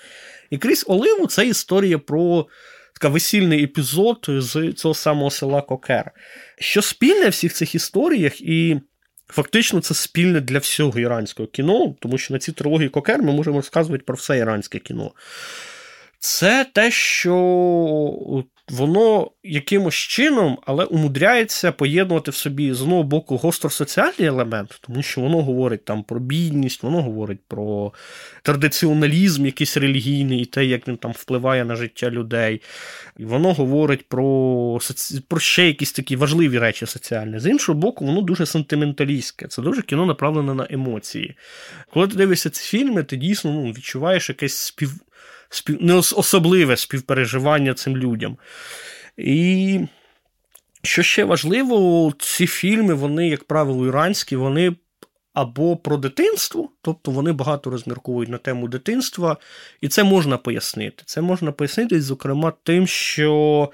[0.49, 2.47] І крізь Оливу це історія про
[2.93, 6.11] така весільний епізод з цього самого села Кокер.
[6.57, 8.81] Що спільне в всіх цих історіях, і
[9.27, 13.57] фактично це спільне для всього іранського кіно, тому що на цій трилогії Кокер ми можемо
[13.57, 15.11] розказувати про все іранське кіно.
[16.19, 17.35] Це те, що
[18.69, 25.21] воно якимось чином, але умудряється поєднувати в собі з одного боку гостро-соціальний елемент, тому що
[25.21, 27.93] воно говорить там про бідність, воно говорить про
[28.41, 32.61] традиціоналізм, якийсь релігійний, і те, як він там впливає на життя людей.
[33.17, 34.79] І воно говорить про
[35.27, 37.39] про ще якісь такі важливі речі соціальні.
[37.39, 39.47] З іншого боку, воно дуже сентименталістське.
[39.47, 41.35] Це дуже кіно направлене на емоції.
[41.93, 44.93] Коли ти дивишся ці фільми, ти дійсно ну, відчуваєш якесь спів
[45.49, 45.77] спів...
[45.81, 48.37] не особливе співпереживання цим людям.
[49.17, 49.79] І
[50.83, 54.75] що ще важливо, ці фільми, вони, як правило, іранські, вони
[55.33, 59.37] або про дитинство, тобто вони багато розмірковують на тему дитинства,
[59.81, 61.03] і це можна пояснити.
[61.05, 63.69] Це можна пояснити, зокрема, тим, що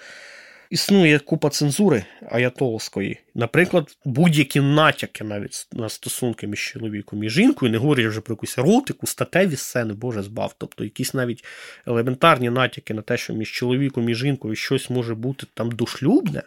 [0.69, 3.19] існує купа цензури аятоловської.
[3.35, 8.57] Наприклад, будь-які натяки навіть на стосунки між чоловіком і жінкою, не говорять вже про якусь
[8.57, 10.55] еротику, статеві сцени, Боже збав.
[10.57, 11.45] Тобто якісь навіть
[11.87, 16.43] елементарні натяки на те, що між чоловіком і жінкою щось може бути там дошлюбне,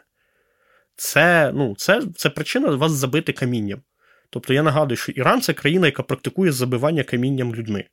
[0.97, 3.83] це ну, це, це причина вас забити камінням.
[4.31, 7.85] Тобто я нагадую, що Іран це країна, яка практикує забивання камінням людьми.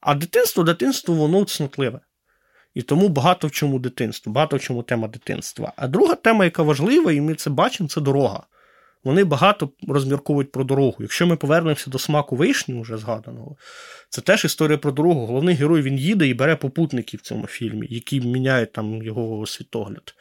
[0.00, 2.00] А дитинство, дитинство, воно цнотливе.
[2.74, 5.72] І тому багато в чому дитинство, багато в чому тема дитинства.
[5.76, 8.42] А друга тема, яка важлива, і ми це бачимо, це дорога.
[9.04, 10.96] Вони багато розмірковують про дорогу.
[11.00, 13.56] Якщо ми повернемося до смаку вишні, вже згаданого,
[14.08, 15.26] це теж історія про дорогу.
[15.26, 20.14] Головний герой він їде і бере попутників в цьому фільмі, які міняють там його світогляд.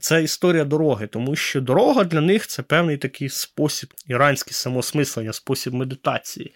[0.00, 5.74] Це історія дороги, тому що дорога для них це певний такий спосіб іранський самосмислення, спосіб
[5.74, 6.54] медитації.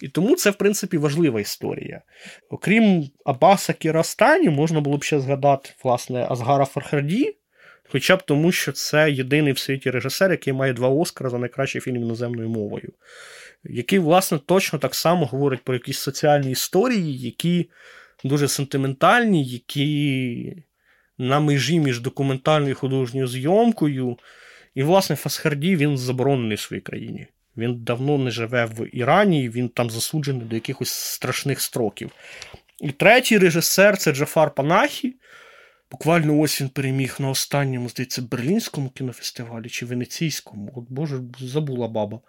[0.00, 2.02] І тому це, в принципі, важлива історія.
[2.50, 7.36] Окрім Абаса Кірастані, можна було б ще згадати, власне, Азгара Фархарді,
[7.92, 11.80] хоча б тому, що це єдиний в світі режисер, який має два Оскара за найкращий
[11.80, 12.92] фільм іноземною мовою,
[13.64, 17.70] який, власне, точно так само говорить про якісь соціальні історії, які
[18.24, 20.56] дуже сентиментальні, які
[21.18, 24.16] на межі між документальною і художньою зйомкою.
[24.74, 27.26] І, власне, Фасхарді він заборонений в своїй країні.
[27.56, 32.10] Він давно не живе в Ірані, він там засуджений до якихось страшних строків.
[32.80, 35.14] І третій режисер це Джафар Панахі.
[35.90, 40.72] Буквально ось він переміг на останньому, здається, Берлінському кінофестивалі чи Венеційському.
[40.76, 42.20] От Боже, забула баба.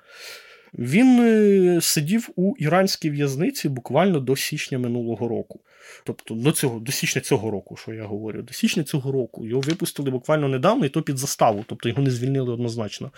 [0.77, 5.59] Він е, сидів у іранській в'язниці буквально до січня минулого року.
[6.03, 9.61] Тобто до цього, до січня цього року, що я говорю, до січня цього року його
[9.61, 13.11] випустили буквально недавно, і то під заставу, тобто його не звільнили однозначно.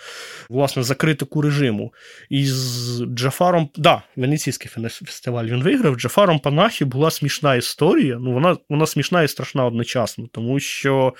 [0.48, 1.94] Власне, за критику режиму.
[2.30, 5.96] І з Джафаром, да, Венеційський фестиваль він виграв.
[5.96, 8.18] Джафаром Панахі була смішна історія.
[8.20, 11.14] Ну, вона, вона смішна і страшна одночасно, тому що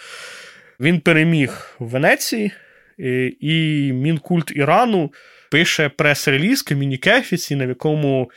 [0.80, 2.52] він переміг в Венеції,
[3.40, 5.12] і Мінкульт Ірану
[5.54, 8.30] пише прес-реліз, комюніке офіційне, в якому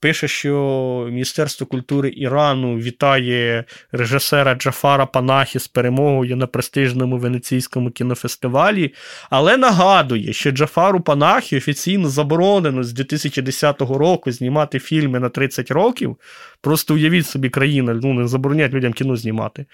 [0.00, 8.94] пише, що Міністерство культури Ірану вітає режисера Джафара Панахі з перемогою на престижному венеційському кінофестивалі,
[9.30, 16.16] але нагадує, що Джафару Панахі офіційно заборонено з 2010 року знімати фільми на 30 років.
[16.60, 19.66] Просто уявіть собі, країна ну, не заборонять людям кіно знімати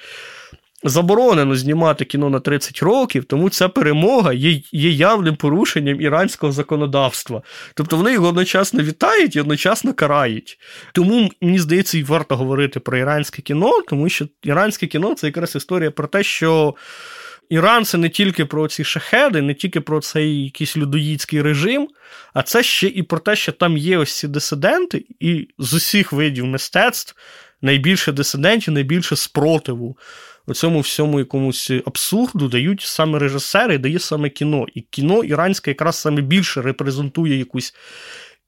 [0.84, 7.42] заборонено знімати кіно на 30 років, тому ця перемога є є явним порушенням іранського законодавства.
[7.74, 10.58] Тобто вони його одночасно вітають і одночасно карають.
[10.92, 15.56] Тому мені здається, і варто говорити про іранське кіно, тому що іранське кіно це якраз
[15.56, 16.74] історія про те, що.
[17.50, 21.88] Іран це не тільки про ці шахеди, не тільки про цей якийсь людоїдський режим,
[22.34, 26.12] а це ще і про те, що там є ось ці дисиденти, і з усіх
[26.12, 27.14] видів мистецтв
[27.62, 29.98] найбільше дисидентів, найбільше спротиву
[30.54, 34.66] цьому всьому якомусь абсурду дають саме режисери, дає саме кіно.
[34.74, 37.74] І кіно іранське якраз саме більше репрезентує якусь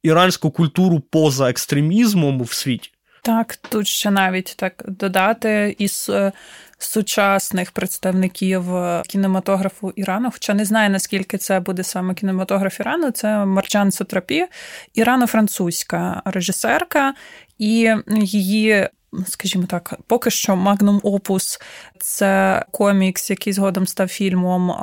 [0.03, 2.90] іранську культуру поза екстремізмом в світі.
[3.22, 6.32] Так, тут ще навіть так додати із е,
[6.78, 13.44] сучасних представників е, кінематографу Ірану, хоча не знаю, наскільки це буде саме кінематограф Ірану, це
[13.44, 14.46] Марджан Сутрапі,
[14.94, 17.14] ірано-французька режисерка,
[17.59, 17.90] і
[18.22, 18.88] її
[19.26, 21.62] скажімо так, поки що Magnum Opus–
[21.98, 24.74] це комікс, який згодом став фільмом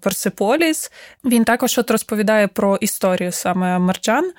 [0.00, 0.92] Персиполіс.
[1.24, 4.32] Він також от розповідає про історію саме Мерджан.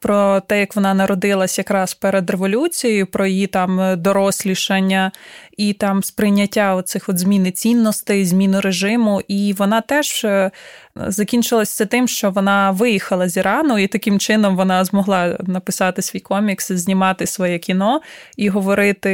[0.00, 5.12] Про те, як вона народилась якраз перед революцією, про її там дорослішання
[5.56, 9.22] і там сприйняття оцих от зміни цінностей, зміни режиму.
[9.28, 10.50] І вона теж е,
[10.96, 16.72] закінчилася тим, що вона виїхала з Ірану, і таким чином вона змогла написати свій комікс,
[16.72, 18.00] знімати своє кіно
[18.36, 19.08] і говорити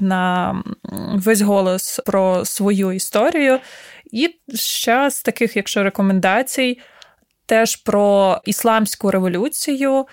[0.00, 0.54] на
[1.14, 3.58] весь голос про свою історію.
[4.12, 6.80] І ще з таких, якщо рекомендацій,
[7.46, 10.06] теж про ісламську революцію.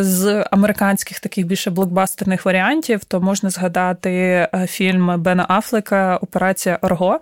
[0.00, 7.20] З американських таких більше блокбастерних варіантів, то можна згадати е, фільм Бена Афлека Операція Орго,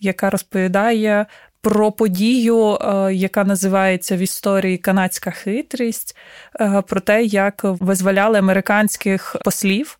[0.00, 1.26] яка розповідає
[1.60, 6.16] про подію, е, яка називається в історії канадська хитрість,
[6.60, 9.98] е, про те, як визволяли американських послів.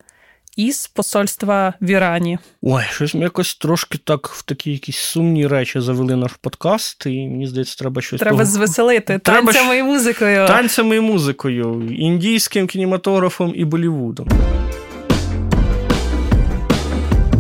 [0.61, 2.39] Із посольства в Ірані.
[2.63, 7.09] Ой, щось ми якось трошки так в такі якісь сумні речі завели наш подкаст, і
[7.09, 8.21] мені здається, треба щось.
[8.21, 8.51] Треба того...
[8.51, 10.47] звеселити треба танцями і музикою.
[10.47, 14.29] Танцями і музикою, індійським кінематографом і Болівудом.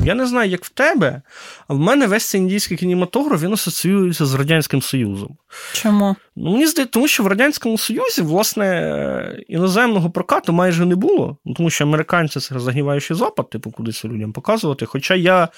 [0.04, 1.22] Я не знаю, як в тебе,
[1.68, 5.36] а в мене весь цей індійський кінематограф він асоціюється з Радянським Союзом.
[5.72, 6.16] Чому?
[6.36, 11.70] Ну, Мені здається, тому що в Радянському Союзі, власне, іноземного прокату майже не було, тому
[11.70, 14.86] що американці це розгніваючий запад, типу, кудись людям показувати.
[14.86, 15.48] Хоча я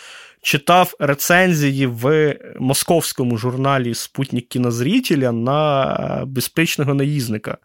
[0.42, 7.58] читав рецензії в московському журналі Спутник кінозрітеля на безпечного наїзника.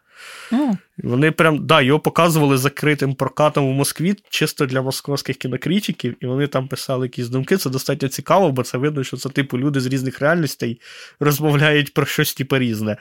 [0.98, 6.46] Вони прям да, його показували закритим прокатом в Москві, чисто для московських кінокритиків, і вони
[6.46, 7.56] там писали якісь думки.
[7.56, 10.80] Це достатньо цікаво, бо це видно, що це типу люди з різних реальностей
[11.20, 12.96] розмовляють про щось типу різне.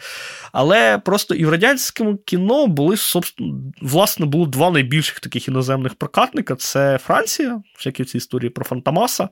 [0.52, 2.96] Але просто і в радянському кіно були
[3.82, 9.30] власне було два найбільших таких іноземних прокатника: це Франція, всякі ці історії про Фантомаса,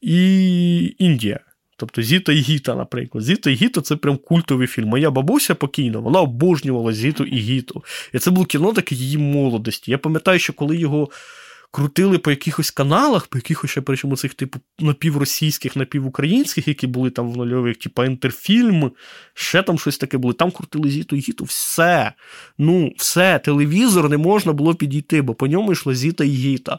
[0.00, 1.40] і Індія.
[1.80, 3.24] Тобто Зіта і Гіта, наприклад.
[3.24, 4.88] Зіта і Гіта це прям культовий фільм.
[4.88, 7.84] Моя бабуся покійна, вона обожнювала Зіту і Гіту.
[8.12, 9.90] І це було кіно таке її молодості.
[9.90, 11.08] Я пам'ятаю, що коли його
[11.70, 17.32] крутили по якихось каналах, по якихось ще причому цих типу напівросійських, напівукраїнських, які були там
[17.32, 18.90] в нульових, типу інтерфільм,
[19.34, 20.32] ще там щось таке було.
[20.32, 21.44] Там крутили зіту гіту.
[21.44, 22.12] Все.
[22.58, 26.78] Ну, все, телевізор не можна було підійти, бо по ньому йшла зіта і гіта.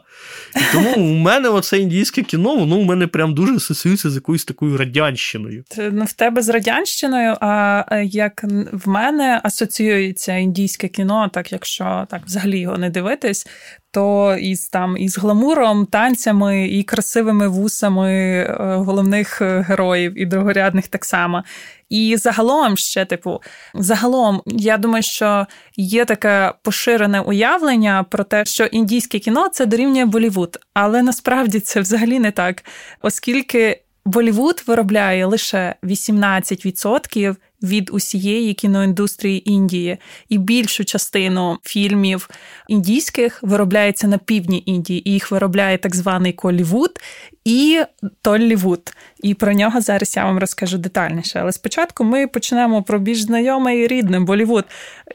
[0.56, 4.44] І тому у мене оце індійське кіно, воно у мене прям дуже асоціюється з якоюсь
[4.44, 5.64] такою радянщиною.
[5.68, 12.06] Це ну, в тебе з радянщиною, а як в мене асоціюється індійське кіно, так якщо
[12.10, 13.46] так взагалі його не дивитись,
[13.90, 20.88] то із там із гламуром, танцями і красивими вусами е, головних е, героїв і другорядних
[20.88, 21.44] так само.
[21.88, 23.42] І загалом ще, типу,
[23.74, 25.46] загалом, я думаю, що
[25.76, 31.80] є таке поширене уявлення про те, що індійське кіно це дорівнює Болівуд, але насправді це
[31.80, 32.64] взагалі не так,
[33.02, 39.96] оскільки Болівуд виробляє лише 18% від усієї кіноіндустрії Індії,
[40.28, 42.28] і більшу частину фільмів
[42.68, 45.08] індійських виробляється на півдні Індії.
[45.08, 47.00] І Їх виробляє так званий Колівуд
[47.44, 47.80] і
[48.22, 48.92] Толлівуд.
[49.22, 51.38] І про нього зараз я вам розкажу детальніше.
[51.42, 54.64] Але спочатку ми почнемо про більш знайомий і рідним Болівуд.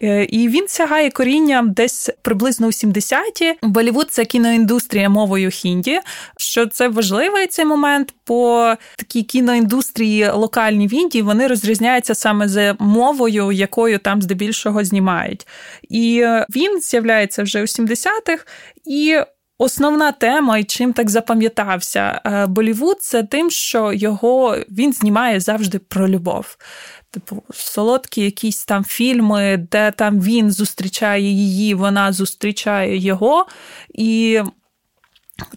[0.02, 3.53] Е, і він сягає коріння десь приблизно у 70-ті.
[3.61, 5.99] Болівуд це кіноіндустрія мовою хінді.
[6.38, 12.76] Що це важливий цей момент, бо такі кіноіндустрії локальні в Індії вони розрізняються саме за
[12.80, 15.47] мовою, якою там здебільшого знімають.
[15.89, 16.26] І
[16.56, 18.45] він з'являється вже у 70-х.
[18.85, 19.18] І
[19.57, 25.80] Основна тема, і чим так запам'ятався е, Болівуд, це тим, що його він знімає завжди
[25.80, 26.57] про любов.
[27.11, 33.45] Типу, солодкі якісь там фільми, де там він зустрічає її, вона зустрічає його.
[33.94, 34.41] І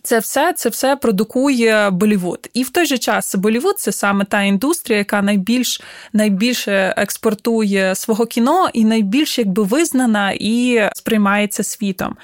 [0.02, 2.48] це все це все продукує Болівуд.
[2.54, 5.80] І в той же час Болівуд це саме та індустрія, яка найбільш
[6.12, 12.16] найбільше експортує свого кіно і найбільш якби визнана і сприймається світом.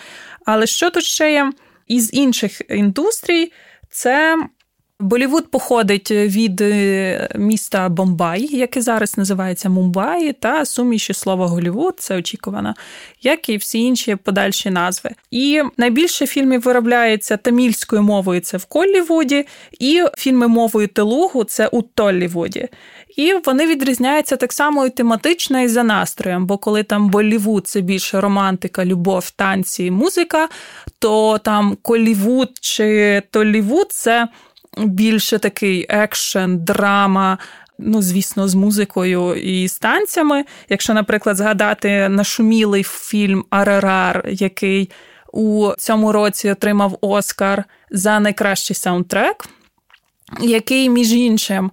[0.45, 1.53] Але що тут ще є
[1.87, 3.53] із інших індустрій,
[3.91, 4.37] це
[5.01, 12.17] Болівуд походить від е, міста Бомбай, яке зараз називається Мумбай, та суміші слова Голівуд, це
[12.17, 12.75] очікувано,
[13.23, 15.11] як і всі інші подальші назви.
[15.31, 19.47] І найбільше фільмів виробляється тамільською мовою це в Коллівуді,
[19.81, 22.69] і фільми мовою Телугу це у Толлівуді.
[23.17, 27.81] І вони відрізняються так само і тематично і за настроєм, бо коли там Болівуд це
[27.81, 30.49] більше романтика, любов, танці, музика,
[30.99, 34.29] то там Колівуд чи Толлівуд це
[34.79, 37.39] більше такий екшен, драма.
[37.79, 40.45] Ну, звісно, з музикою і з танцями.
[40.69, 44.91] Якщо, наприклад, згадати нашумілий фільм Арарар, який
[45.33, 49.37] у цьому році отримав Оскар за найкращий саундтрек,
[50.41, 51.71] який, між іншим,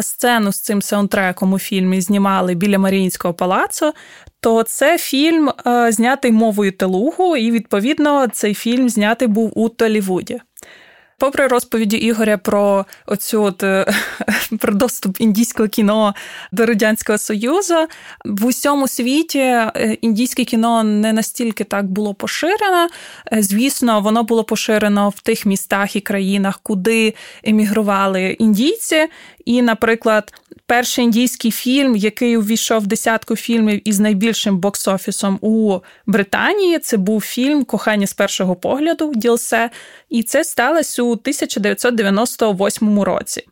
[0.00, 3.92] сцену з цим саундтреком у фільмі знімали біля Маріїнського палацу,
[4.40, 5.50] то це фільм
[5.88, 10.40] знятий мовою Телугу, і відповідно цей фільм знятий був у Толівуді.
[11.20, 13.94] Попри розповіді Ігоря про оцю от, е,
[14.58, 16.14] про доступ індійського кіно
[16.52, 17.74] до радянського союзу,
[18.24, 22.88] в усьому світі е, індійське кіно не настільки так було поширено.
[23.32, 27.14] Е, звісно, воно було поширено в тих містах і країнах, куди
[27.44, 29.08] емігрували індійці.
[29.44, 30.32] І, наприклад,
[30.66, 37.20] перший індійський фільм, який увійшов в десятку фільмів із найбільшим бокс-офісом у Британії, це був
[37.20, 39.70] фільм Кохання з першого погляду Ділсе,
[40.08, 43.42] і це сталося у 1998 році.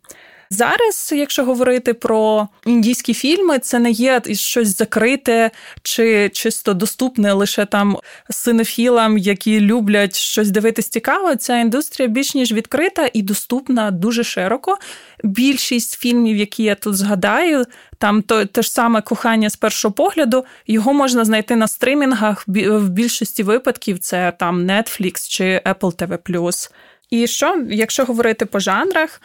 [0.50, 5.50] Зараз, якщо говорити про індійські фільми, це не є щось закрите
[5.82, 7.98] чи чисто доступне лише там
[8.30, 11.36] синофілам, які люблять щось дивитись цікаво.
[11.36, 14.78] Ця індустрія більш ніж відкрита і доступна дуже широко.
[15.24, 17.64] Більшість фільмів, які я тут згадаю,
[17.98, 22.44] там то те ж саме кохання з першого погляду, його можна знайти на стримінгах.
[22.46, 26.70] В більшості випадків це там Netflix чи Apple TV+.
[27.10, 29.20] І що, якщо говорити по жанрах,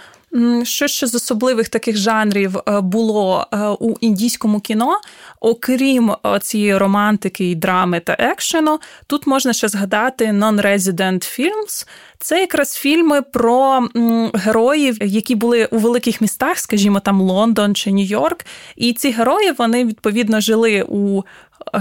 [0.63, 4.99] що ще з особливих таких жанрів е, було е, у індійському кіно,
[5.39, 11.87] окрім е, цієї романтики, драми та екшену, тут можна ще згадати non-resident films.
[12.19, 13.87] Це якраз фільми про
[14.33, 18.45] героїв, які були у великих містах, скажімо, там Лондон чи Нью-Йорк.
[18.75, 21.23] І ці герої вони відповідно жили у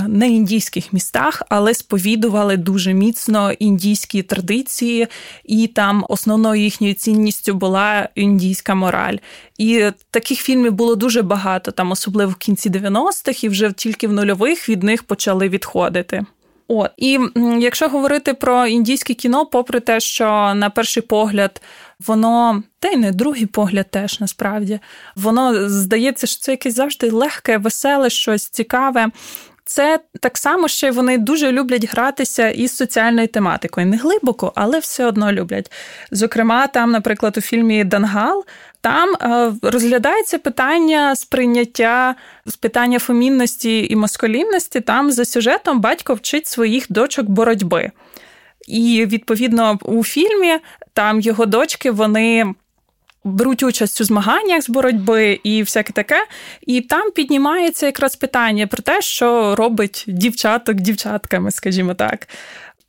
[0.09, 5.07] не індійських містах, але сповідували дуже міцно індійські традиції,
[5.45, 9.17] і там основною їхньою цінністю була індійська мораль.
[9.59, 14.13] І таких фільмів було дуже багато, там, особливо в кінці 90-х, і вже тільки в
[14.13, 16.25] нульових від них почали відходити.
[16.73, 17.19] От і
[17.59, 21.63] якщо говорити про індійське кіно, попри те, що на перший погляд
[22.07, 24.81] воно, та й не другий погляд, теж насправді
[25.17, 29.07] воно здається, що це якесь завжди легке, веселе, щось цікаве.
[29.71, 33.87] Це так само, що вони дуже люблять гратися із соціальною тематикою.
[33.87, 35.73] Не глибоко, але все одно люблять.
[36.11, 38.45] Зокрема, там, наприклад, у фільмі Дангал.
[38.81, 42.15] Там е, розглядається питання сприйняття
[42.47, 44.81] з питання фемінності і маскулінності.
[44.81, 47.91] Там за сюжетом батько вчить своїх дочок боротьби.
[48.69, 50.59] І відповідно у фільмі
[50.93, 52.55] там його дочки вони
[53.25, 56.27] беруть участь у змаганнях з боротьби і всяке таке.
[56.67, 62.29] І там піднімається якраз питання про те, що робить дівчаток дівчатками, скажімо так.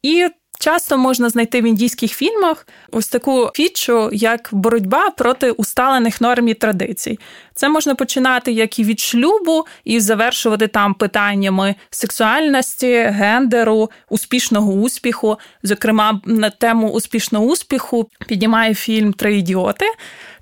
[0.03, 0.27] І
[0.61, 6.53] Часто можна знайти в індійських фільмах ось таку фічу, як боротьба проти усталених норм і
[6.53, 7.19] традицій.
[7.55, 15.37] Це можна починати як і від шлюбу, і завершувати там питаннями сексуальності, гендеру, успішного успіху.
[15.63, 19.85] Зокрема, на тему успішного успіху піднімає фільм Три ідіоти.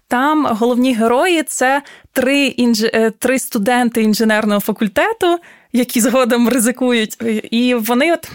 [0.07, 1.81] Там головні герої це
[2.13, 2.83] три інж...
[2.83, 5.39] Е, три студенти інженерного факультету,
[5.73, 7.17] які згодом ризикують.
[7.51, 8.31] І вони от.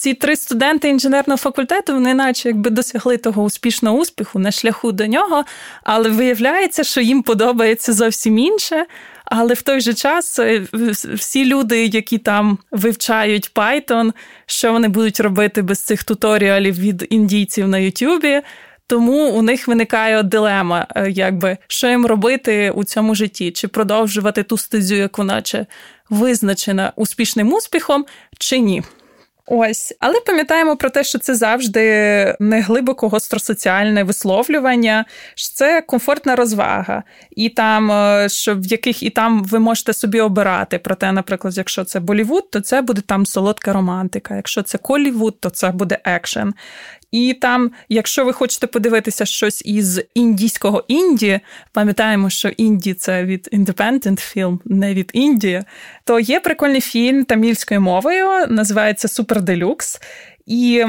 [0.00, 5.06] Ці три студенти інженерного факультету, вони наче якби досягли того успішного успіху на шляху до
[5.06, 5.44] нього,
[5.82, 8.86] але виявляється, що їм подобається зовсім інше.
[9.24, 10.66] Але в той же час е,
[11.14, 14.12] всі люди, які там вивчають Python,
[14.46, 18.40] що вони будуть робити без цих туторіалів від індійців на Ютубі.
[18.86, 24.42] Тому у них виникає дилема, е, якби що їм робити у цьому житті, чи продовжувати
[24.42, 25.66] ту стезю, яку наче
[26.10, 28.06] визначена успішним успіхом,
[28.38, 28.82] чи ні.
[29.52, 31.80] Ось, але пам'ятаємо про те, що це завжди
[32.40, 35.04] не глибоко гостросоціальне висловлювання,
[35.34, 40.20] що це комфортна розвага, і там, е, що в яких і там ви можете собі
[40.20, 40.78] обирати.
[40.78, 44.36] Проте, наприклад, якщо це Болівуд, то це буде там солодка романтика.
[44.36, 46.54] Якщо це Колівуд, то це буде екшен.
[47.12, 51.40] І там, якщо ви хочете подивитися щось із індійського інді,
[51.72, 55.62] пам'ятаємо, що інді це від Independent Film, не від Індії,
[56.04, 60.00] то є прикольний фільм тамільською мовою, називається Супер Делюкс.
[60.46, 60.84] І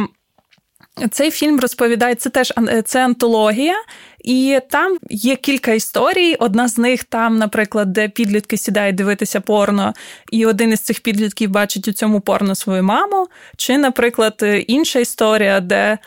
[1.12, 2.54] цей фільм розповідає, це теж
[2.86, 3.76] це антологія,
[4.24, 6.36] і там є кілька історій.
[6.36, 9.94] Одна з них там, наприклад, де підлітки сідають дивитися порно,
[10.32, 13.28] і один із цих підлітків бачить у цьому порно свою маму.
[13.58, 15.98] Чи, наприклад, інша історія, де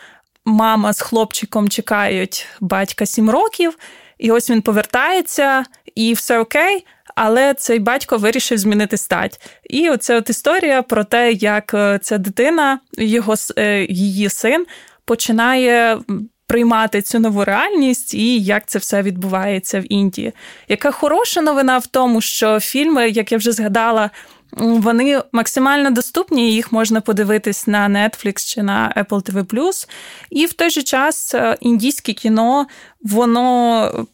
[0.45, 3.77] мама з хлопчиком чекають батька сім років,
[4.17, 6.85] і ось він повертається, і все окей.
[7.15, 9.41] Але цей батько вирішив змінити стать.
[9.69, 14.65] І оце от історія про те, як е, ця дитина, його е, її син,
[15.05, 15.99] починає
[16.47, 20.33] приймати цю нову реальність і як це все відбувається в Індії.
[20.67, 24.09] Яка хороша новина в тому, що фільми, як я вже згадала,
[24.51, 29.87] вони максимально доступні, їх можна подивитись на Netflix чи на Apple TV+.
[30.29, 32.67] І в той же час е, індійське кіно,
[33.01, 34.07] воно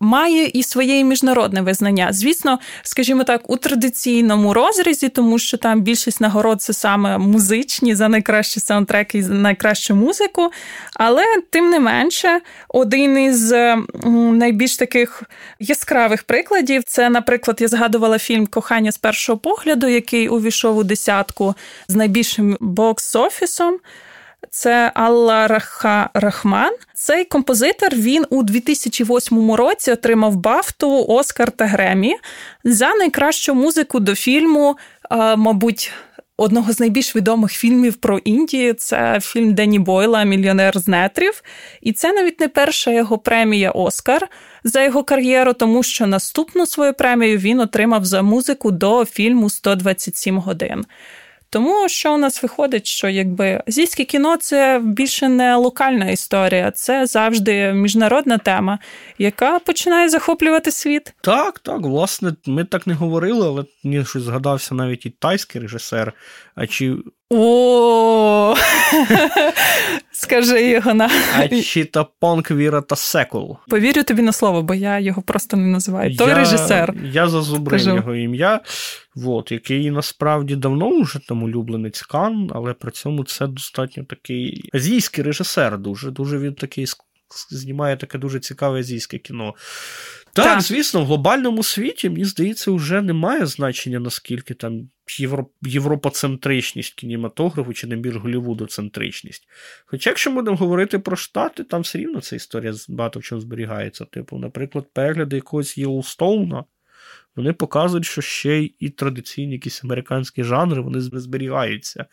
[0.00, 2.08] має і своє міжнародне визнання.
[2.12, 8.08] Звісно, скажімо так, у традиційному розрізі, тому що там більшість нагород це саме музичні за
[8.08, 10.50] найкращі саундтреки і за найкращу музику.
[10.94, 13.54] Але тим не менше, один із
[14.32, 15.22] найбільш таких
[15.60, 21.54] яскравих прикладів це, наприклад, я згадувала фільм Кохання з першого погляду, який увійшов у десятку
[21.88, 23.72] з найбільшим бокс-офісом.
[24.50, 26.72] Це Алла Раха Рахман.
[26.94, 32.16] Цей композитор він у 2008 році отримав Бафту, Оскар та Гремі
[32.64, 34.76] за найкращу музику до фільму,
[35.36, 35.92] мабуть.
[36.36, 41.42] Одного з найбільш відомих фільмів про Індію це фільм Денні Бойла Мільйонер з нетрів.
[41.80, 44.28] І це навіть не перша його премія Оскар
[44.64, 50.40] за його кар'єру, тому що наступну свою премію він отримав за музику до фільму «127
[50.40, 50.84] годин.
[51.54, 57.06] Тому що у нас виходить, що якби азійське кіно це більше не локальна історія, це
[57.06, 58.78] завжди міжнародна тема,
[59.18, 61.14] яка починає захоплювати світ.
[61.20, 66.12] Так, так, власне, ми так не говорили, але мені щось згадався навіть і тайський режисер.
[66.54, 66.96] А чи
[67.30, 68.54] о,
[70.12, 73.56] скажи його на Ачіта Понк Віра та Секул.
[73.68, 76.16] Повірю тобі на слово, бо я його просто не називаю.
[76.16, 76.94] Той я, режисер.
[77.04, 77.96] Я зазубрив Кажу.
[77.96, 78.60] його ім'я,
[79.26, 85.24] от, який насправді давно вже там улюбленець Кан, але при цьому це достатньо такий азійський
[85.24, 85.78] режисер.
[85.78, 86.86] Дуже дуже він такий
[87.50, 89.54] знімає таке дуже цікаве азійське кіно.
[90.34, 95.46] Так, так, звісно, в глобальному світі, мені здається, вже немає значення, наскільки там євро...
[95.62, 99.48] європоцентричність кінематографу чи не більш голівудоцентричність.
[99.86, 103.40] Хоча, якщо ми будемо говорити про Штати, там все рівно ця історія багато в чому
[103.40, 104.04] зберігається.
[104.04, 106.64] Типу, наприклад, перегляди якогось Єлстоуна,
[107.36, 112.06] вони показують, що ще і традиційні якісь американські жанри вони зберігаються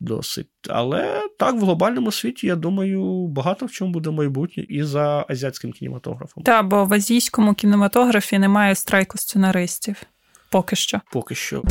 [0.00, 0.48] досить.
[0.68, 5.72] Але так, в глобальному світі, я думаю, багато в чому буде майбутнє і за азіатським
[5.72, 6.42] кінематографом.
[6.42, 10.02] Так, бо в азійському кінематографі немає страйку сценаристів.
[10.50, 11.00] Поки що.
[11.12, 11.62] Поки що.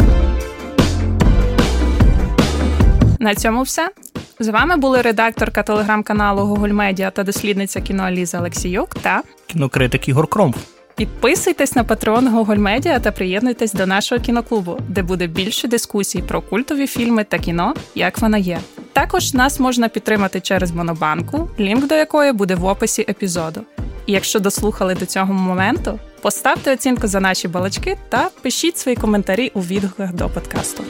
[3.20, 3.92] На цьому все.
[4.40, 10.28] З вами були редакторка телеграм-каналу Google Media та дослідниця кіно Аліза Олексіюк та кінокритик Ігор
[10.28, 10.77] Кромф.
[10.98, 16.42] Підписуйтесь на патреон Google Media та приєднуйтесь до нашого кіноклубу, де буде більше дискусій про
[16.42, 18.60] культові фільми та кіно, як вона є.
[18.94, 23.62] Також нас можна підтримати через Монобанку, лінк до якої буде в описі епізоду.
[24.06, 29.52] І якщо дослухали до цього моменту, поставте оцінку за наші балачки та пишіть свої коментарі
[29.54, 30.84] у відгуках до подкасту.